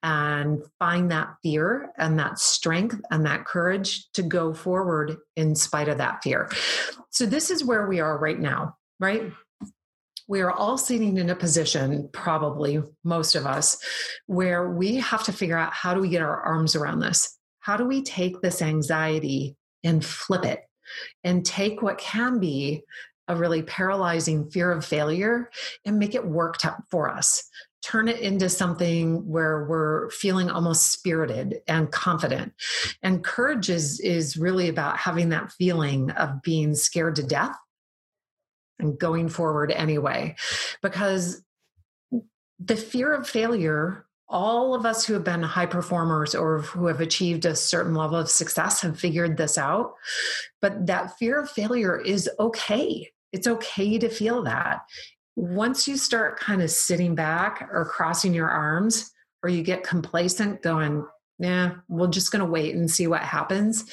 [0.02, 5.88] and find that fear and that strength and that courage to go forward in spite
[5.88, 6.50] of that fear.
[7.10, 9.32] So this is where we are right now, right?
[10.28, 13.78] we are all sitting in a position, probably most of us,
[14.26, 17.36] where we have to figure out how do we get our arms around this?
[17.60, 20.60] How do we take this anxiety and flip it
[21.24, 22.82] and take what can be
[23.26, 25.50] a really paralyzing fear of failure
[25.84, 26.56] and make it work
[26.90, 27.42] for us?
[27.80, 32.52] turn it into something where we're feeling almost spirited and confident
[33.04, 37.56] and courage is is really about having that feeling of being scared to death
[38.78, 40.36] and going forward anyway.
[40.82, 41.42] Because
[42.58, 47.00] the fear of failure, all of us who have been high performers or who have
[47.00, 49.94] achieved a certain level of success have figured this out.
[50.60, 53.10] But that fear of failure is okay.
[53.32, 54.80] It's okay to feel that.
[55.36, 59.12] Once you start kind of sitting back or crossing your arms,
[59.42, 61.06] or you get complacent going,
[61.38, 63.84] yeah, we're just going to wait and see what happens.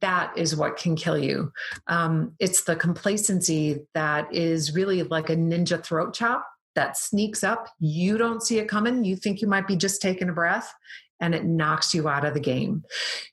[0.00, 1.52] That is what can kill you.
[1.86, 7.68] Um, it's the complacency that is really like a ninja throat chop that sneaks up.
[7.78, 9.04] You don't see it coming.
[9.04, 10.72] You think you might be just taking a breath
[11.20, 12.84] and it knocks you out of the game.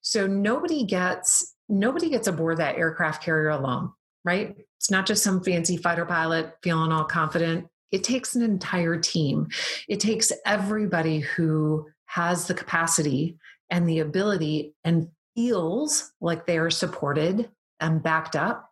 [0.01, 3.91] So nobody gets nobody gets aboard that aircraft carrier alone,
[4.23, 4.55] right?
[4.77, 7.67] It's not just some fancy fighter pilot feeling all confident.
[7.91, 9.47] It takes an entire team.
[9.87, 13.37] It takes everybody who has the capacity
[13.69, 18.71] and the ability and feels like they are supported and backed up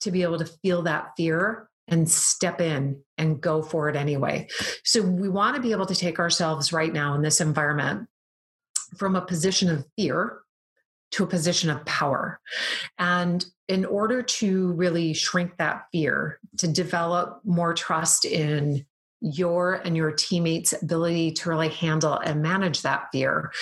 [0.00, 4.48] to be able to feel that fear and step in and go for it anyway.
[4.84, 8.08] So we want to be able to take ourselves right now in this environment
[8.96, 10.40] from a position of fear
[11.12, 12.40] to a position of power.
[12.98, 18.86] And in order to really shrink that fear, to develop more trust in
[19.20, 23.52] your and your teammates' ability to really handle and manage that fear,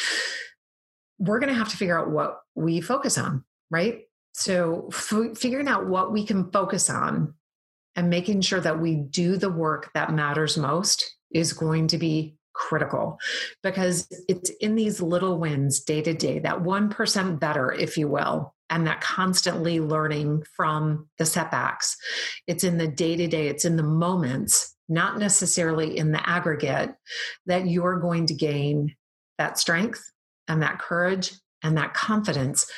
[1.18, 4.02] we're going to have to figure out what we focus on, right?
[4.33, 7.35] So, f- figuring out what we can focus on
[7.96, 12.37] and making sure that we do the work that matters most is going to be
[12.54, 13.18] critical
[13.62, 18.54] because it's in these little wins day to day, that 1% better, if you will,
[18.70, 21.96] and that constantly learning from the setbacks.
[22.46, 26.94] It's in the day to day, it's in the moments, not necessarily in the aggregate,
[27.46, 28.94] that you're going to gain
[29.38, 30.02] that strength
[30.49, 31.33] and that courage
[31.63, 32.71] and that confidence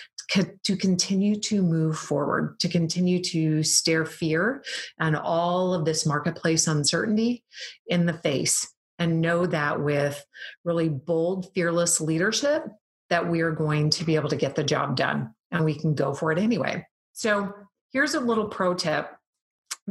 [0.63, 4.63] to continue to move forward, to continue to stare fear
[5.01, 7.43] and all of this marketplace uncertainty
[7.89, 10.25] in the face and know that with
[10.65, 12.65] really bold, fearless leadership,
[13.09, 15.95] that we are going to be able to get the job done and we can
[15.95, 16.87] go for it anyway.
[17.13, 17.53] So,
[17.93, 19.11] here's a little pro tip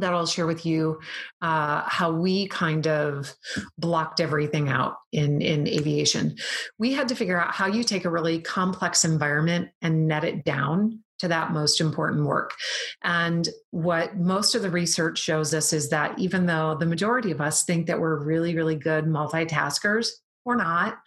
[0.00, 1.00] that I'll share with you
[1.42, 3.34] uh, how we kind of
[3.78, 6.36] blocked everything out in, in aviation.
[6.78, 10.44] We had to figure out how you take a really complex environment and net it
[10.44, 12.54] down to that most important work.
[13.02, 17.40] And what most of the research shows us is that even though the majority of
[17.40, 20.10] us think that we're really, really good multitaskers,
[20.44, 20.98] we're not.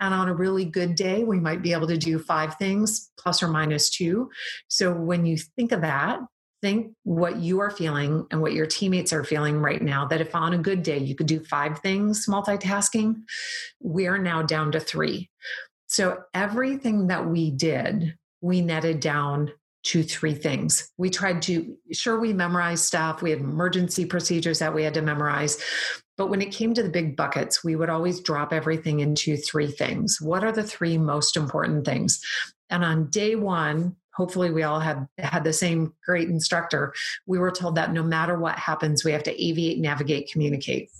[0.00, 3.42] And on a really good day, we might be able to do five things plus
[3.42, 4.30] or minus two.
[4.68, 6.20] So when you think of that,
[6.62, 10.34] think what you are feeling and what your teammates are feeling right now that if
[10.34, 13.16] on a good day you could do five things multitasking
[13.80, 15.28] we're now down to three
[15.86, 19.50] so everything that we did we netted down
[19.84, 20.90] to three things.
[20.96, 23.20] We tried to, sure, we memorized stuff.
[23.20, 25.60] We had emergency procedures that we had to memorize.
[26.16, 29.70] But when it came to the big buckets, we would always drop everything into three
[29.70, 30.18] things.
[30.20, 32.20] What are the three most important things?
[32.70, 36.92] And on day one, hopefully we all had had the same great instructor.
[37.26, 40.90] We were told that no matter what happens, we have to aviate, navigate, communicate.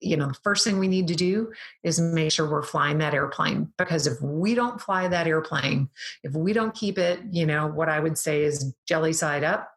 [0.00, 1.50] You know the first thing we need to do
[1.82, 5.88] is make sure we're flying that airplane because if we don't fly that airplane
[6.22, 9.74] if we don't keep it you know what i would say is jelly side up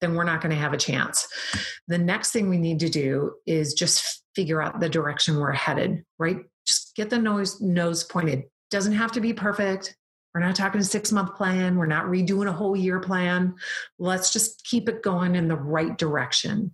[0.00, 1.28] then we're not going to have a chance.
[1.88, 6.04] The next thing we need to do is just figure out the direction we're headed
[6.18, 6.38] right?
[6.66, 8.44] Just get the nose nose pointed.
[8.70, 9.96] Doesn't have to be perfect
[10.34, 11.76] we're not talking a six month plan.
[11.76, 13.54] We're not redoing a whole year plan.
[13.98, 16.70] Let's just keep it going in the right direction.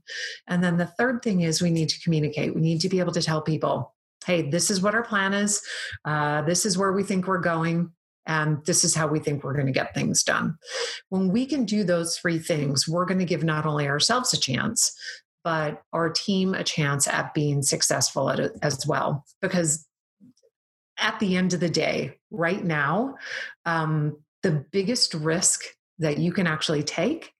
[0.46, 2.54] And then the third thing is we need to communicate.
[2.54, 3.94] We need to be able to tell people,
[4.26, 5.62] hey, this is what our plan is.
[6.04, 7.92] Uh, this is where we think we're going.
[8.26, 10.58] And this is how we think we're going to get things done.
[11.10, 14.40] When we can do those three things, we're going to give not only ourselves a
[14.40, 14.92] chance,
[15.44, 19.24] but our team a chance at being successful at it as well.
[19.40, 19.86] Because
[20.98, 23.16] at the end of the day, right now,
[23.64, 25.62] um, the biggest risk
[25.98, 27.32] that you can actually take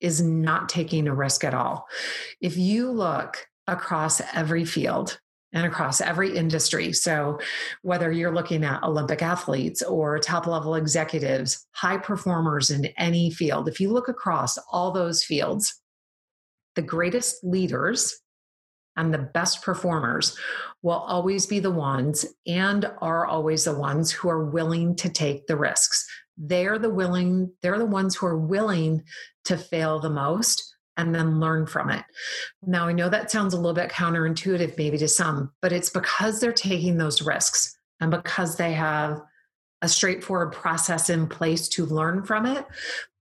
[0.00, 1.86] is not taking a risk at all.
[2.40, 5.18] If you look across every field,
[5.54, 6.92] and across every industry.
[6.92, 7.38] So,
[7.82, 13.68] whether you're looking at Olympic athletes or top level executives, high performers in any field,
[13.68, 15.80] if you look across all those fields,
[16.74, 18.20] the greatest leaders
[18.96, 20.36] and the best performers
[20.82, 25.46] will always be the ones and are always the ones who are willing to take
[25.46, 26.06] the risks.
[26.36, 29.02] They're the willing, they're the ones who are willing
[29.44, 32.04] to fail the most and then learn from it.
[32.62, 36.40] Now, I know that sounds a little bit counterintuitive maybe to some, but it's because
[36.40, 39.20] they're taking those risks and because they have
[39.82, 42.64] a straightforward process in place to learn from it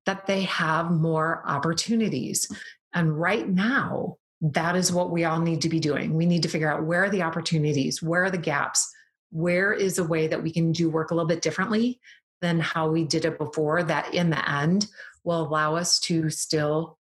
[0.05, 2.47] that they have more opportunities.
[2.93, 6.15] And right now, that is what we all need to be doing.
[6.15, 8.93] We need to figure out where are the opportunities, where are the gaps,
[9.31, 12.01] where is a way that we can do work a little bit differently
[12.41, 14.87] than how we did it before, that in the end
[15.23, 16.97] will allow us to still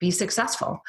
[0.00, 0.82] be successful.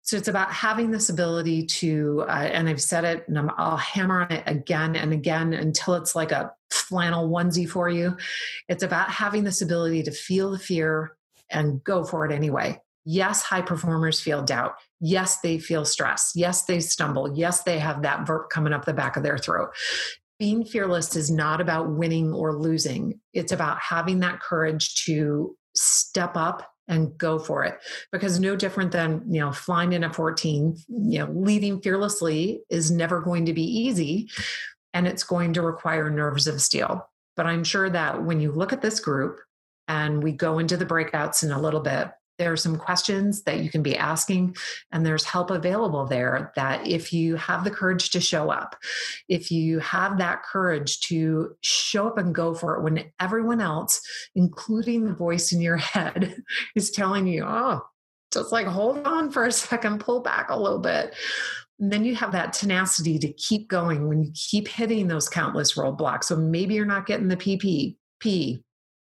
[0.00, 3.76] So it's about having this ability to, uh, and I've said it, and i will
[3.76, 8.16] hammer on it again and again until it's like a flannel onesie for you.
[8.70, 11.14] It's about having this ability to feel the fear
[11.50, 12.80] and go for it anyway.
[13.10, 14.74] Yes, high performers feel doubt.
[15.00, 16.32] Yes, they feel stress.
[16.34, 17.34] Yes, they stumble.
[17.34, 19.70] Yes, they have that verb coming up the back of their throat.
[20.38, 23.18] Being fearless is not about winning or losing.
[23.32, 27.78] It's about having that courage to step up and go for it
[28.12, 32.90] because no different than you know flying in a 14 you know leading fearlessly is
[32.90, 34.28] never going to be easy
[34.94, 37.06] and it's going to require nerves of steel
[37.36, 39.38] but i'm sure that when you look at this group
[39.86, 43.60] and we go into the breakouts in a little bit there are some questions that
[43.60, 44.56] you can be asking
[44.92, 48.76] and there's help available there that if you have the courage to show up
[49.28, 54.00] if you have that courage to show up and go for it when everyone else
[54.34, 56.42] including the voice in your head
[56.74, 57.82] is telling you oh
[58.32, 61.14] just like hold on for a second pull back a little bit.
[61.80, 65.74] And then you have that tenacity to keep going when you keep hitting those countless
[65.74, 66.24] roadblocks.
[66.24, 68.62] So maybe you're not getting the ppp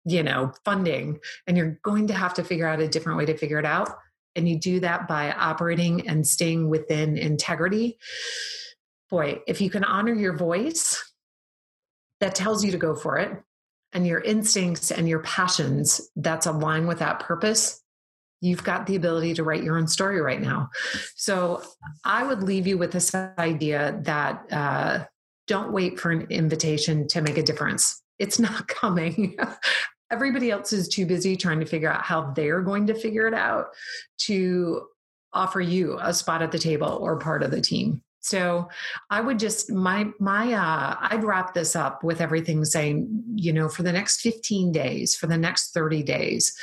[0.05, 3.37] you know funding and you're going to have to figure out a different way to
[3.37, 3.89] figure it out
[4.35, 7.97] and you do that by operating and staying within integrity
[9.09, 11.11] boy if you can honor your voice
[12.19, 13.31] that tells you to go for it
[13.93, 17.83] and your instincts and your passions that's aligned with that purpose
[18.43, 20.69] you've got the ability to write your own story right now.
[21.15, 21.63] So
[22.03, 25.05] i would leave you with this idea that uh,
[25.47, 28.01] don't wait for an invitation to make a difference.
[28.19, 29.37] It's not coming
[30.13, 33.33] everybody else is too busy trying to figure out how they're going to figure it
[33.33, 33.69] out
[34.19, 34.85] to
[35.33, 38.01] offer you a spot at the table or part of the team.
[38.19, 38.69] So
[39.09, 43.67] i would just my my uh i'd wrap this up with everything saying you know
[43.67, 46.55] for the next 15 days for the next 30 days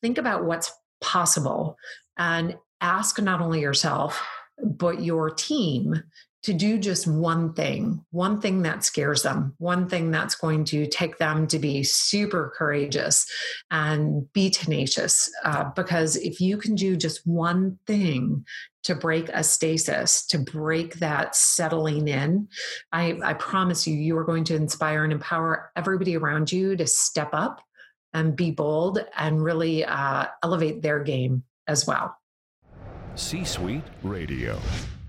[0.00, 0.72] think about what's
[1.02, 1.76] possible
[2.16, 4.26] and ask not only yourself
[4.64, 6.02] but your team
[6.42, 10.86] to do just one thing, one thing that scares them, one thing that's going to
[10.86, 13.26] take them to be super courageous
[13.70, 15.30] and be tenacious.
[15.44, 18.44] Uh, because if you can do just one thing
[18.82, 22.48] to break a stasis, to break that settling in,
[22.90, 26.86] I, I promise you, you are going to inspire and empower everybody around you to
[26.88, 27.60] step up
[28.12, 32.16] and be bold and really uh, elevate their game as well.
[33.14, 34.58] C Suite Radio.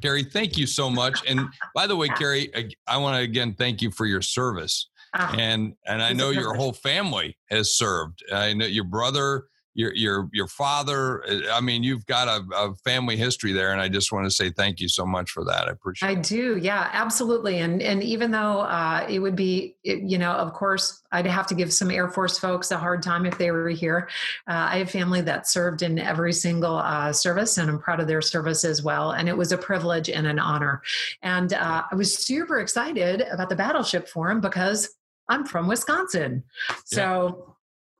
[0.04, 1.22] Carey, thank you so much.
[1.30, 2.52] And by the way, Carey,
[2.86, 4.90] I, want to again thank you for your service.
[5.14, 8.22] Ah, and and I know your whole family has served.
[8.30, 9.46] I know your brother,
[9.76, 11.24] your your your father.
[11.52, 14.52] I mean, you've got a, a, family history there, and I just want to say
[14.52, 15.68] thank you so much for that.
[15.68, 16.10] I appreciate.
[16.10, 17.60] I do, yeah, absolutely.
[17.60, 21.56] And and even though uh, it would be, you know, of course, I'd have to
[21.56, 24.10] give some Air Force folks a hard time if they were here.
[24.48, 28.08] Uh, I have family that served in every single uh, service, and I'm proud of
[28.08, 29.12] their service as well.
[29.12, 30.82] And it was a privilege and an honor.
[31.24, 34.90] And uh, I was super excited about the Battleship Forum because
[35.30, 36.44] I'm from Wisconsin,
[36.86, 37.46] so.
[37.48, 37.53] Yeah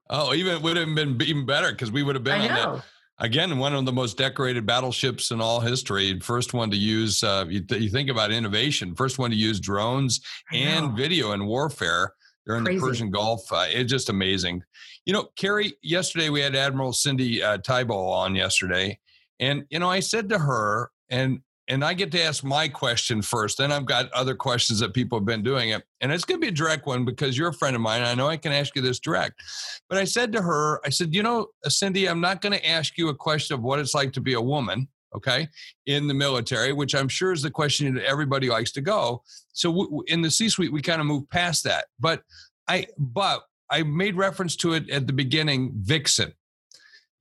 [0.10, 2.84] Oh, even it would have been even better because we would have been on that.
[3.20, 6.20] Again, one of the most decorated battleships in all history.
[6.20, 9.60] First one to use, uh, you, th- you, think about innovation, first one to use
[9.60, 10.20] drones
[10.52, 12.14] and video in warfare
[12.46, 12.80] during Crazy.
[12.80, 13.52] the Persian Gulf.
[13.52, 14.64] Uh, it's just amazing.
[15.06, 19.00] You know, Carey, yesterday we had Admiral Cindy uh, on yesterday.
[19.40, 23.22] And, you know, I said to her, and and I get to ask my question
[23.22, 23.58] first.
[23.58, 25.84] Then I've got other questions that people have been doing it.
[26.02, 28.02] And it's going to be a direct one because you're a friend of mine.
[28.02, 29.42] I know I can ask you this direct.
[29.88, 32.68] But I said to her, I said, you know, uh, Cindy, I'm not going to
[32.68, 35.48] ask you a question of what it's like to be a woman, okay,
[35.86, 39.24] in the military, which I'm sure is the question that everybody likes to go.
[39.54, 41.86] So w- in the C suite, we kind of move past that.
[41.98, 42.24] But
[42.68, 46.34] I, but I made reference to it at the beginning, Vixen.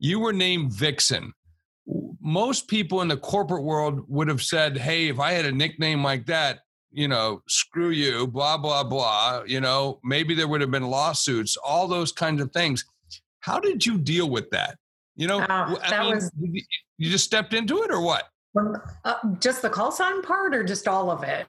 [0.00, 1.32] You were named Vixen
[2.22, 6.02] most people in the corporate world would have said, Hey, if I had a nickname
[6.02, 6.60] like that,
[6.92, 11.56] you know, screw you, blah, blah, blah, you know, maybe there would have been lawsuits,
[11.56, 12.84] all those kinds of things.
[13.40, 14.78] How did you deal with that?
[15.16, 16.30] You know, uh, I mean, was,
[16.98, 18.24] you just stepped into it or what?
[19.04, 21.46] Uh, just the call sign part or just all of it?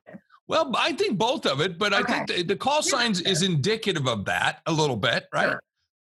[0.48, 2.02] Well, I think both of it, but okay.
[2.02, 5.52] I think the, the call signs is indicative of that a little bit, right?
[5.52, 5.64] Sure.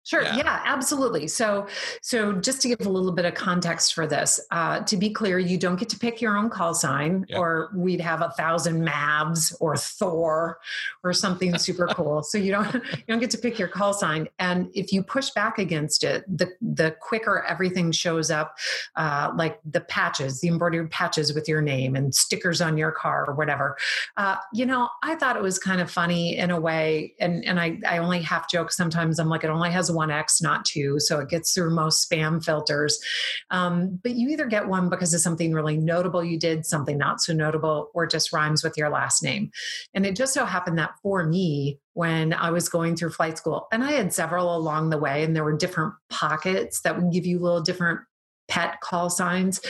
[0.08, 0.22] Sure.
[0.22, 0.38] Yeah.
[0.38, 0.62] yeah.
[0.64, 1.28] absolutely.
[1.28, 1.68] So,
[2.02, 5.38] so just to give a little bit of context for this, uh, to be clear,
[5.38, 7.38] you don't get to pick your own call sign, yeah.
[7.38, 10.60] or we'd have a thousand Mavs or Thor
[11.04, 12.24] or something super cool.
[12.24, 15.32] So you don't you don't get to pick your call sign, and if you push
[15.32, 18.56] back against it, the the quicker everything shows up,
[18.96, 23.26] uh, like the patches, the embroidered patches with your name and stickers on your car
[23.28, 23.76] or whatever.
[24.16, 27.60] Uh, you know, I thought it was kind of funny in a way, and and
[27.60, 29.20] I I only half joke sometimes.
[29.20, 31.00] I'm like, it only has one X, not two.
[31.00, 32.98] So it gets through most spam filters.
[33.52, 37.20] Um, but you either get one because of something really notable you did, something not
[37.20, 39.52] so notable, or just rhymes with your last name.
[39.94, 43.68] And it just so happened that for me, when I was going through flight school,
[43.72, 47.26] and I had several along the way, and there were different pockets that would give
[47.26, 48.02] you little different
[48.48, 49.62] pet call signs,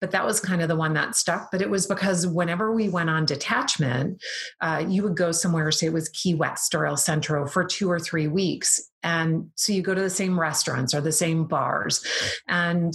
[0.00, 1.50] but that was kind of the one that stuck.
[1.50, 4.22] But it was because whenever we went on detachment,
[4.60, 7.90] uh, you would go somewhere, say it was Key West or El Centro for two
[7.90, 8.80] or three weeks.
[9.02, 12.04] And so you go to the same restaurants or the same bars.
[12.48, 12.94] And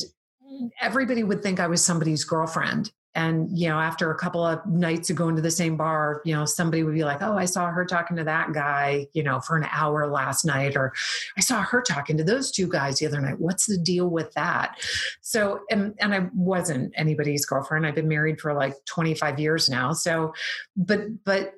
[0.82, 5.10] everybody would think I was somebody's girlfriend and you know after a couple of nights
[5.10, 7.68] of going to the same bar you know somebody would be like oh i saw
[7.68, 10.94] her talking to that guy you know for an hour last night or
[11.38, 13.40] i saw her talking to those two guys the other night.
[13.40, 14.78] What's the deal with that?
[15.22, 17.86] So and and i wasn't anybody's girlfriend.
[17.86, 19.94] I've been married for like 25 years now.
[19.94, 20.34] So
[20.76, 21.54] but but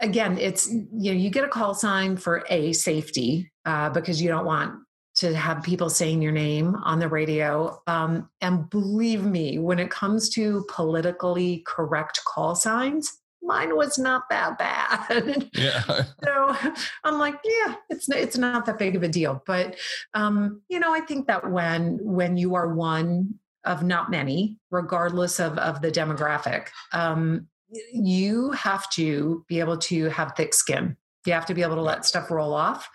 [0.00, 4.28] again it's you know you get a call sign for a safety uh, because you
[4.28, 4.74] don't want
[5.16, 7.80] to have people saying your name on the radio.
[7.86, 14.28] Um, and believe me, when it comes to politically correct call signs, mine was not
[14.28, 15.50] that bad.
[15.56, 16.04] Yeah.
[16.22, 19.42] so I'm like, yeah, it's it's not that big of a deal.
[19.46, 19.76] But
[20.14, 25.40] um, you know, I think that when when you are one of not many, regardless
[25.40, 27.48] of of the demographic, um,
[27.92, 30.96] you have to be able to have thick skin.
[31.24, 32.88] You have to be able to let stuff roll off.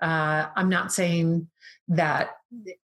[0.00, 1.48] Uh, I'm not saying
[1.88, 2.30] that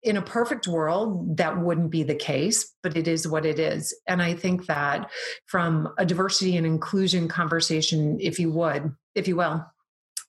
[0.04, 3.94] in a perfect world that wouldn't be the case but it is what it is.
[4.08, 5.10] And i think that
[5.46, 9.66] from a diversity and inclusion conversation if you would if you will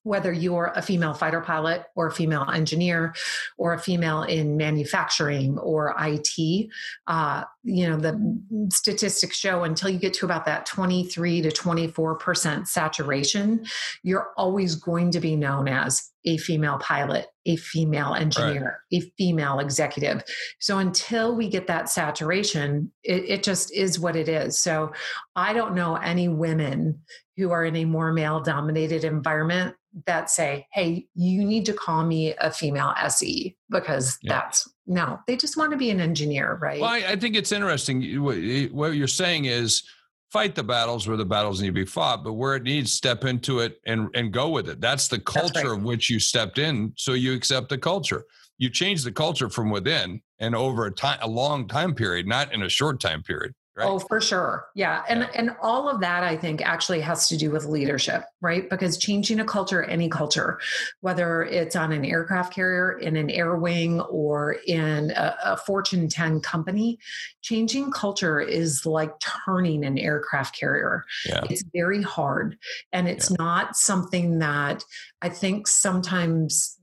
[0.09, 3.15] whether you're a female fighter pilot or a female engineer
[3.59, 6.69] or a female in manufacturing or IT,
[7.07, 12.67] uh, you know, the statistics show until you get to about that 23 to 24%
[12.67, 13.65] saturation,
[14.03, 19.03] you're always going to be known as a female pilot, a female engineer, right.
[19.03, 20.23] a female executive.
[20.61, 24.61] So until we get that saturation, it, it, just is what it is.
[24.61, 24.93] So
[25.35, 27.01] I don't know any women
[27.37, 29.75] who are in a more male dominated environment
[30.07, 34.35] that say, hey, you need to call me a female SE because yeah.
[34.35, 36.81] that's no, they just want to be an engineer, right?
[36.81, 38.03] Well, I, I think it's interesting.
[38.23, 39.83] What you're saying is
[40.31, 43.25] fight the battles where the battles need to be fought, but where it needs, step
[43.25, 44.81] into it and, and go with it.
[44.81, 45.79] That's the culture that's right.
[45.79, 46.93] of which you stepped in.
[46.97, 48.25] So you accept the culture.
[48.59, 52.53] You change the culture from within and over a time, a long time period, not
[52.53, 53.55] in a short time period.
[53.79, 53.87] Right?
[53.87, 54.67] Oh, for sure.
[54.75, 55.05] Yeah.
[55.09, 55.31] And yeah.
[55.35, 58.69] and all of that I think actually has to do with leadership, right?
[58.69, 60.59] Because changing a culture, any culture,
[61.01, 66.09] whether it's on an aircraft carrier, in an air wing, or in a, a Fortune
[66.09, 66.99] 10 company,
[67.43, 71.05] changing culture is like turning an aircraft carrier.
[71.25, 71.45] Yeah.
[71.49, 72.59] It's very hard.
[72.93, 73.37] And it's yeah.
[73.39, 74.83] not something that
[75.23, 76.77] I think sometimes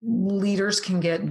[0.00, 1.22] leaders can get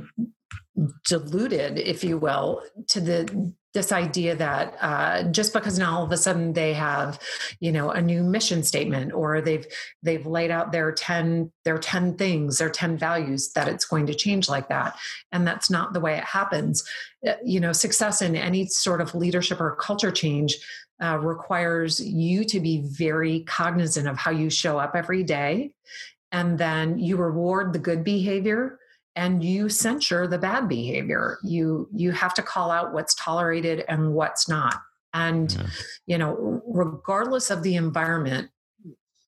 [1.08, 6.12] diluted, if you will, to the this idea that uh, just because now all of
[6.12, 7.20] a sudden they have
[7.60, 9.68] you know a new mission statement or they've
[10.02, 14.16] they've laid out their 10 their 10 things their 10 values that it's going to
[14.16, 14.98] change like that.
[15.32, 16.84] And that's not the way it happens.
[17.28, 20.58] Uh, you know success in any sort of leadership or culture change
[21.04, 25.72] uh, requires you to be very cognizant of how you show up every day.
[26.32, 28.80] And then you reward the good behavior
[29.16, 31.38] and you censure the bad behavior.
[31.44, 34.76] You you have to call out what's tolerated and what's not.
[35.14, 35.68] And yeah.
[36.08, 38.50] you know regardless of the environment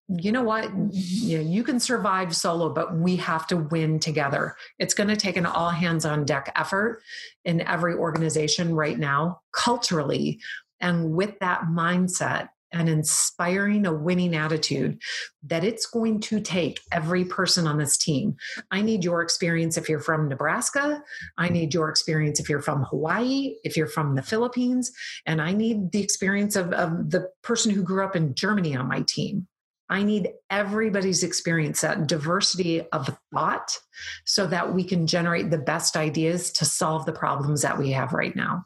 [0.09, 0.71] you know what?
[0.93, 4.55] You, know, you can survive solo but we have to win together.
[4.79, 7.01] It's going to take an all hands on deck effort
[7.43, 10.39] in every organization right now culturally
[10.79, 15.01] and with that mindset and inspiring a winning attitude
[15.43, 18.35] that it's going to take every person on this team.
[18.69, 21.01] I need your experience if you're from Nebraska.
[21.37, 24.91] I need your experience if you're from Hawaii, if you're from the Philippines.
[25.25, 28.87] And I need the experience of, of the person who grew up in Germany on
[28.87, 29.47] my team.
[29.89, 33.79] I need everybody's experience, that diversity of thought,
[34.25, 38.11] so that we can generate the best ideas to solve the problems that we have
[38.11, 38.65] right now.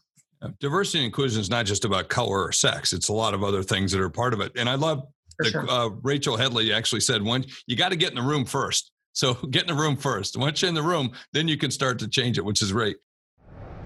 [0.59, 2.93] Diversity and inclusion is not just about color or sex.
[2.93, 4.51] It's a lot of other things that are part of it.
[4.55, 5.03] And I love
[5.37, 5.69] that sure.
[5.69, 8.91] uh, Rachel Headley actually said, "One, you got to get in the room first.
[9.13, 10.37] So get in the room first.
[10.37, 12.97] Once you're in the room, then you can start to change it, which is great.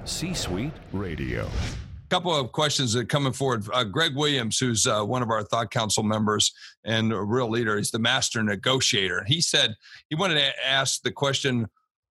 [0.05, 1.45] C-Suite Radio.
[1.45, 3.65] A couple of questions that are coming forward.
[3.73, 6.53] Uh, Greg Williams, who's uh, one of our Thought Council members
[6.83, 9.23] and a real leader, he's the master negotiator.
[9.25, 9.75] He said
[10.09, 11.67] he wanted to ask the question: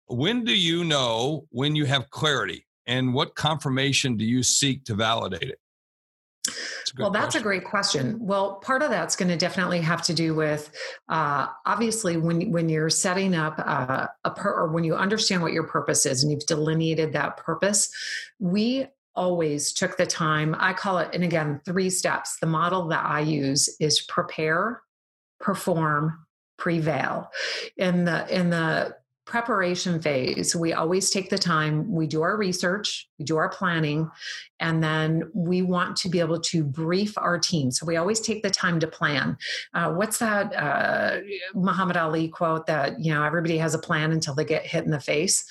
[0.07, 2.67] When do you know when you have clarity?
[2.89, 5.61] And what confirmation do you seek to validate it?
[6.99, 7.41] well, that's question.
[7.41, 8.19] a great question.
[8.21, 10.73] Well, part of that's going to definitely have to do with
[11.09, 15.53] uh, obviously when when you're setting up uh, a per, or when you understand what
[15.53, 17.91] your purpose is and you've delineated that purpose.
[18.39, 20.57] We always took the time.
[20.59, 22.39] I call it, and again, three steps.
[22.41, 24.81] The model that I use is prepare,
[25.41, 26.25] perform,
[26.57, 27.31] prevail.
[27.77, 28.97] In the in the
[29.29, 34.11] preparation phase, we always take the time, we do our research, we do our planning,
[34.59, 37.71] and then we want to be able to brief our team.
[37.71, 39.37] So we always take the time to plan.
[39.75, 41.21] Uh, what's that uh,
[41.55, 44.91] Muhammad Ali quote that, you know, everybody has a plan until they get hit in
[44.91, 45.45] the face?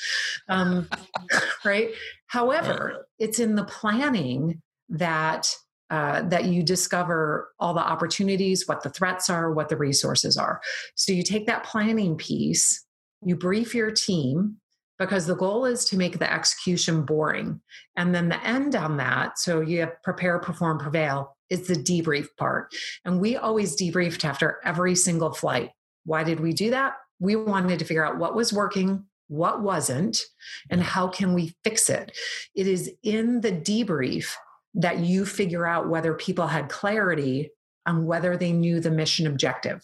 [0.49, 0.89] Um,
[1.63, 1.91] right?
[2.25, 5.55] However, it's in the planning that
[5.89, 10.59] uh, that you discover all the opportunities, what the threats are, what the resources are.
[10.95, 12.83] So you take that planning piece
[13.23, 14.57] you brief your team
[14.99, 17.61] because the goal is to make the execution boring.
[17.95, 22.27] And then the end on that, so you have prepare, perform, prevail, is the debrief
[22.37, 22.73] part.
[23.05, 25.71] And we always debriefed after every single flight.
[26.05, 26.93] Why did we do that?
[27.19, 30.23] We wanted to figure out what was working, what wasn't,
[30.69, 32.17] and how can we fix it.
[32.55, 34.33] It is in the debrief
[34.73, 37.51] that you figure out whether people had clarity
[37.85, 39.81] on whether they knew the mission objective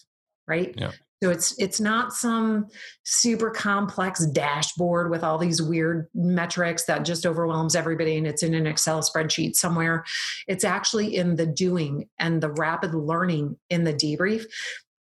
[0.48, 0.92] right yeah.
[1.24, 2.68] So it's it's not some
[3.04, 8.54] super complex dashboard with all these weird metrics that just overwhelms everybody and it's in
[8.54, 10.04] an Excel spreadsheet somewhere.
[10.50, 14.44] It's actually in the doing and the rapid learning in the debrief.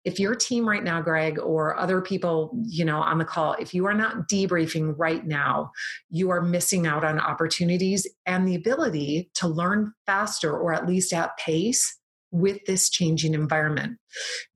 [0.05, 3.73] If your team right now, Greg, or other people, you know, on the call, if
[3.73, 5.71] you are not debriefing right now,
[6.09, 11.11] you are missing out on opportunities and the ability to learn faster or at least
[11.11, 11.99] at pace
[12.33, 13.97] with this changing environment.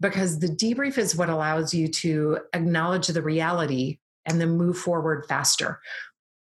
[0.01, 5.25] Because the debrief is what allows you to acknowledge the reality and then move forward
[5.30, 5.80] faster.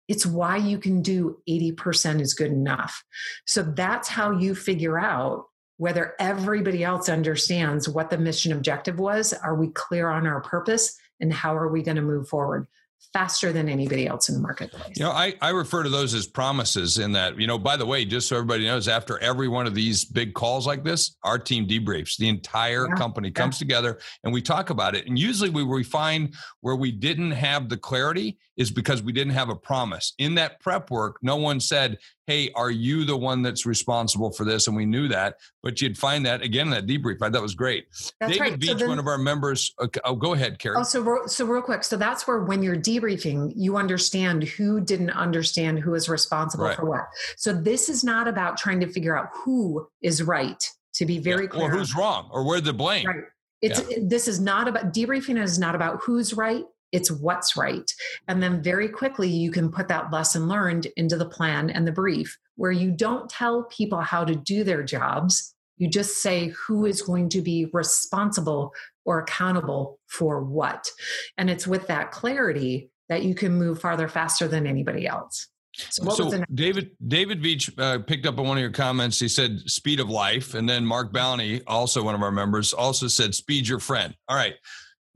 [0.09, 3.05] It's why you can do 80% is good enough.
[3.47, 9.33] So that's how you figure out whether everybody else understands what the mission objective was.
[9.33, 10.97] Are we clear on our purpose?
[11.21, 12.67] And how are we going to move forward?
[13.13, 14.97] Faster than anybody else in the marketplace.
[14.97, 17.87] You know, I, I refer to those as promises in that, you know, by the
[17.87, 21.39] way, just so everybody knows, after every one of these big calls like this, our
[21.39, 22.17] team debriefs.
[22.17, 22.95] The entire yeah.
[22.95, 25.07] company comes together and we talk about it.
[25.07, 29.49] And usually we refine where we didn't have the clarity is because we didn't have
[29.49, 30.15] a promise.
[30.19, 34.45] In that prep work, no one said, hey, are you the one that's responsible for
[34.45, 34.67] this?
[34.67, 37.23] And we knew that, but you'd find that again in that debrief.
[37.23, 37.87] I thought was great.
[38.21, 38.59] That's David right.
[38.59, 39.75] Beach, so then, one of our members.
[39.81, 40.77] Okay, oh, go ahead, Carey.
[40.79, 41.85] Oh, so, so real quick.
[41.85, 46.77] So that's where when you're debriefing, you understand who didn't understand who is responsible right.
[46.77, 47.03] for what.
[47.37, 50.63] So this is not about trying to figure out who is right.
[50.99, 51.51] To be very yeah.
[51.51, 53.07] clear, or who's wrong, or where the blame.
[53.07, 53.25] Right.
[53.61, 53.99] It's yeah.
[54.03, 56.65] this is not about debriefing is not about who's right
[56.95, 57.91] it's what's right.
[58.29, 61.93] And then very quickly, you can put that lesson learned into the plan and the
[61.93, 65.55] brief, where you don't tell people how to do their jobs.
[65.77, 68.73] You just say who is going to be responsible
[69.05, 70.89] or accountable for what.
[71.37, 75.49] And it's with that clarity that you can move farther faster than anybody else.
[75.77, 79.19] So, so David David Beach uh, picked up on one of your comments.
[79.19, 83.09] He said speed of life, and then Mark Bounty, also one of our members, also
[83.09, 84.15] said speed your friend.
[84.29, 84.55] All right,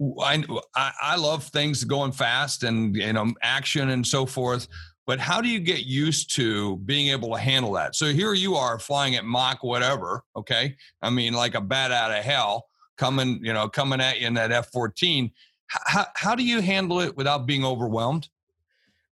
[0.01, 0.45] I,
[0.77, 4.69] I love things going fast and you know action and so forth.
[5.07, 7.97] But how do you get used to being able to handle that?
[7.97, 10.77] So here you are flying at Mach whatever, okay?
[11.01, 12.67] I mean, like a bat out of hell
[12.99, 15.33] coming, you know, coming at you in that F fourteen.
[15.67, 18.29] How how do you handle it without being overwhelmed?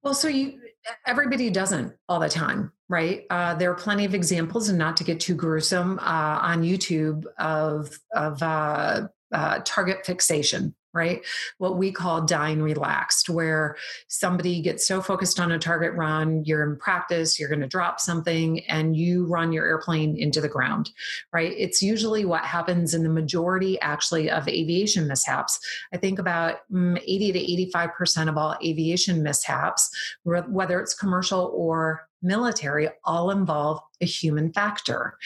[0.04, 0.60] Well, so you
[1.06, 5.04] everybody doesn't all the time right uh, there are plenty of examples and not to
[5.04, 11.24] get too gruesome uh, on youtube of of uh, uh, target fixation right?
[11.58, 13.76] What we call dying relaxed, where
[14.08, 18.00] somebody gets so focused on a target run, you're in practice, you're going to drop
[18.00, 20.90] something, and you run your airplane into the ground,
[21.34, 21.54] right?
[21.58, 25.60] It's usually what happens in the majority, actually, of aviation mishaps.
[25.94, 29.90] I think about mm, 80 to 85% of all aviation mishaps,
[30.24, 35.18] whether it's commercial or military all involve a human factor.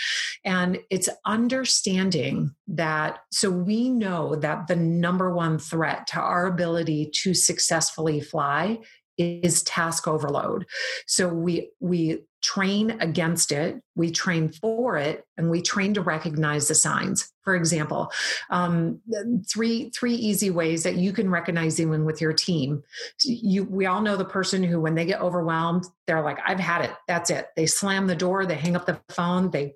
[0.44, 7.12] And it's understanding that, so we know that the number one threat to our ability
[7.24, 8.80] to successfully fly
[9.18, 10.66] is task overload.
[11.06, 16.68] So we we train against it, we train for it, and we train to recognize
[16.68, 17.32] the signs.
[17.44, 18.12] For example,
[18.50, 19.02] um,
[19.48, 22.84] three three easy ways that you can recognize even with your team.
[23.24, 26.84] You we all know the person who, when they get overwhelmed, they're like, "I've had
[26.86, 26.92] it.
[27.08, 29.74] That's it." They slam the door, they hang up the phone, they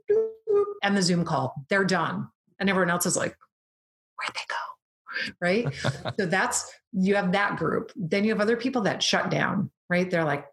[0.83, 1.65] end the Zoom call.
[1.69, 3.35] They're done, and everyone else is like,
[4.17, 4.55] "Where'd they go?"
[5.41, 5.67] right?
[6.19, 7.91] so that's you have that group.
[7.95, 10.09] Then you have other people that shut down, right?
[10.09, 10.45] They're like,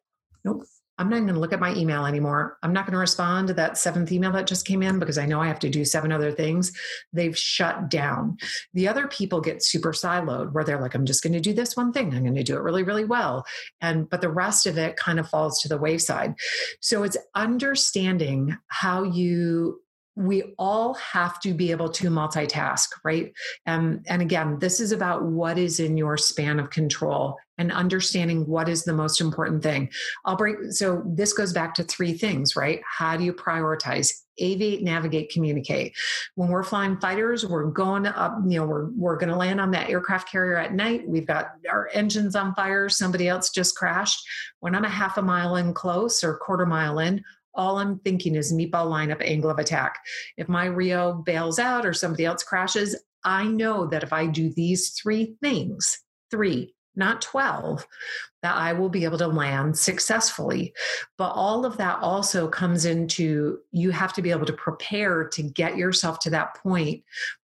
[0.45, 0.65] nope,
[1.01, 2.59] I'm not going to look at my email anymore.
[2.63, 5.25] I'm not going to respond to that seventh email that just came in because I
[5.25, 6.73] know I have to do seven other things.
[7.15, 8.37] They've shut down.
[8.75, 11.75] The other people get super siloed where they're like, I'm just going to do this
[11.75, 12.15] one thing.
[12.15, 13.47] I'm going to do it really, really well.
[13.81, 16.35] And, but the rest of it kind of falls to the wayside.
[16.81, 19.81] So it's understanding how you
[20.17, 23.33] we all have to be able to multitask, right?
[23.67, 28.47] Um, and again, this is about what is in your span of control and understanding
[28.47, 29.91] what is the most important thing.
[30.25, 30.57] I'll break.
[30.71, 32.81] So this goes back to three things, right?
[32.87, 34.13] How do you prioritize?
[34.41, 35.95] Aviate, navigate, communicate.
[36.35, 39.71] When we're flying fighters, we're going up, you know, we're, we're going to land on
[39.73, 41.07] that aircraft carrier at night.
[41.07, 42.89] We've got our engines on fire.
[42.89, 44.27] Somebody else just crashed.
[44.61, 47.23] When I'm a half a mile in close or quarter mile in,
[47.55, 49.99] all I'm thinking is meatball lineup angle of attack.
[50.37, 54.51] If my Rio bails out or somebody else crashes, I know that if I do
[54.51, 55.99] these three things,
[56.31, 57.87] three, not 12,
[58.43, 60.73] that I will be able to land successfully.
[61.19, 65.43] But all of that also comes into you have to be able to prepare to
[65.43, 67.03] get yourself to that point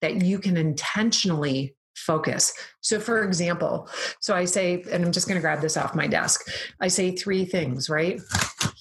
[0.01, 2.53] that you can intentionally focus.
[2.81, 3.89] So, for example,
[4.21, 6.49] so I say, and I'm just going to grab this off my desk.
[6.79, 8.21] I say three things, right?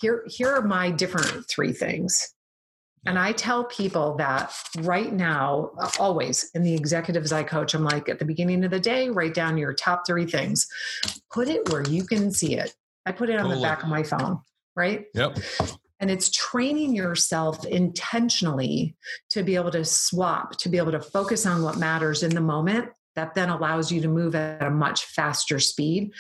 [0.01, 2.35] Here, here are my different three things.
[3.07, 7.85] And I tell people that right now, uh, always in the executives I coach, I'm
[7.85, 10.67] like, at the beginning of the day, write down your top three things.
[11.33, 12.75] Put it where you can see it.
[13.07, 14.41] I put it on the back of my phone,
[14.75, 15.07] right?
[15.15, 15.39] Yep.
[16.01, 18.97] And it's training yourself intentionally
[19.31, 22.41] to be able to swap, to be able to focus on what matters in the
[22.41, 26.13] moment that then allows you to move at a much faster speed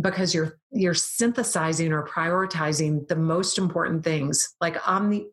[0.00, 5.26] because you're you're synthesizing or prioritizing the most important things like on the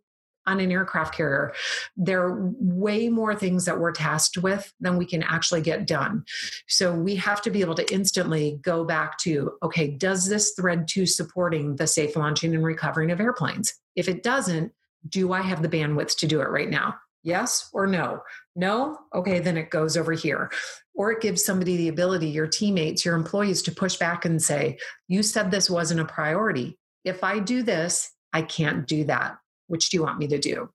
[0.48, 1.54] on an aircraft carrier,
[1.96, 6.24] there are way more things that we're tasked with than we can actually get done.
[6.68, 10.88] So we have to be able to instantly go back to okay, does this thread
[10.90, 13.74] to supporting the safe launching and recovering of airplanes?
[13.96, 14.72] If it doesn't,
[15.08, 16.96] do I have the bandwidth to do it right now?
[17.24, 18.22] Yes or no?
[18.56, 18.98] No?
[19.14, 20.52] Okay, then it goes over here.
[20.96, 24.78] Or it gives somebody the ability, your teammates, your employees, to push back and say,
[25.08, 26.78] You said this wasn't a priority.
[27.06, 29.38] If I do this, I can't do that
[29.72, 30.70] which do you want me to do?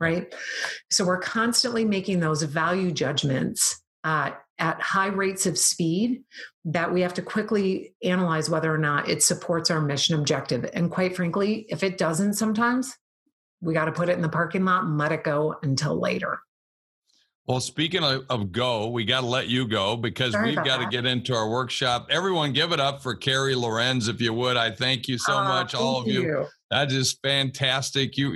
[0.00, 0.34] Right.
[0.90, 6.24] So we're constantly making those value judgments uh, at high rates of speed
[6.64, 10.68] that we have to quickly analyze whether or not it supports our mission objective.
[10.72, 12.96] And quite frankly, if it doesn't sometimes,
[13.62, 16.40] we got to put it in the parking lot and let it go until later.
[17.46, 20.78] Well, speaking of, of go, we got to let you go because Sorry we've got
[20.78, 22.06] to get into our workshop.
[22.08, 24.56] Everyone, give it up for Carey Lohrenz, if you would.
[24.56, 26.22] I thank you so uh, much, all of you.
[26.22, 26.46] you.
[26.72, 28.16] That is fantastic.
[28.16, 28.32] You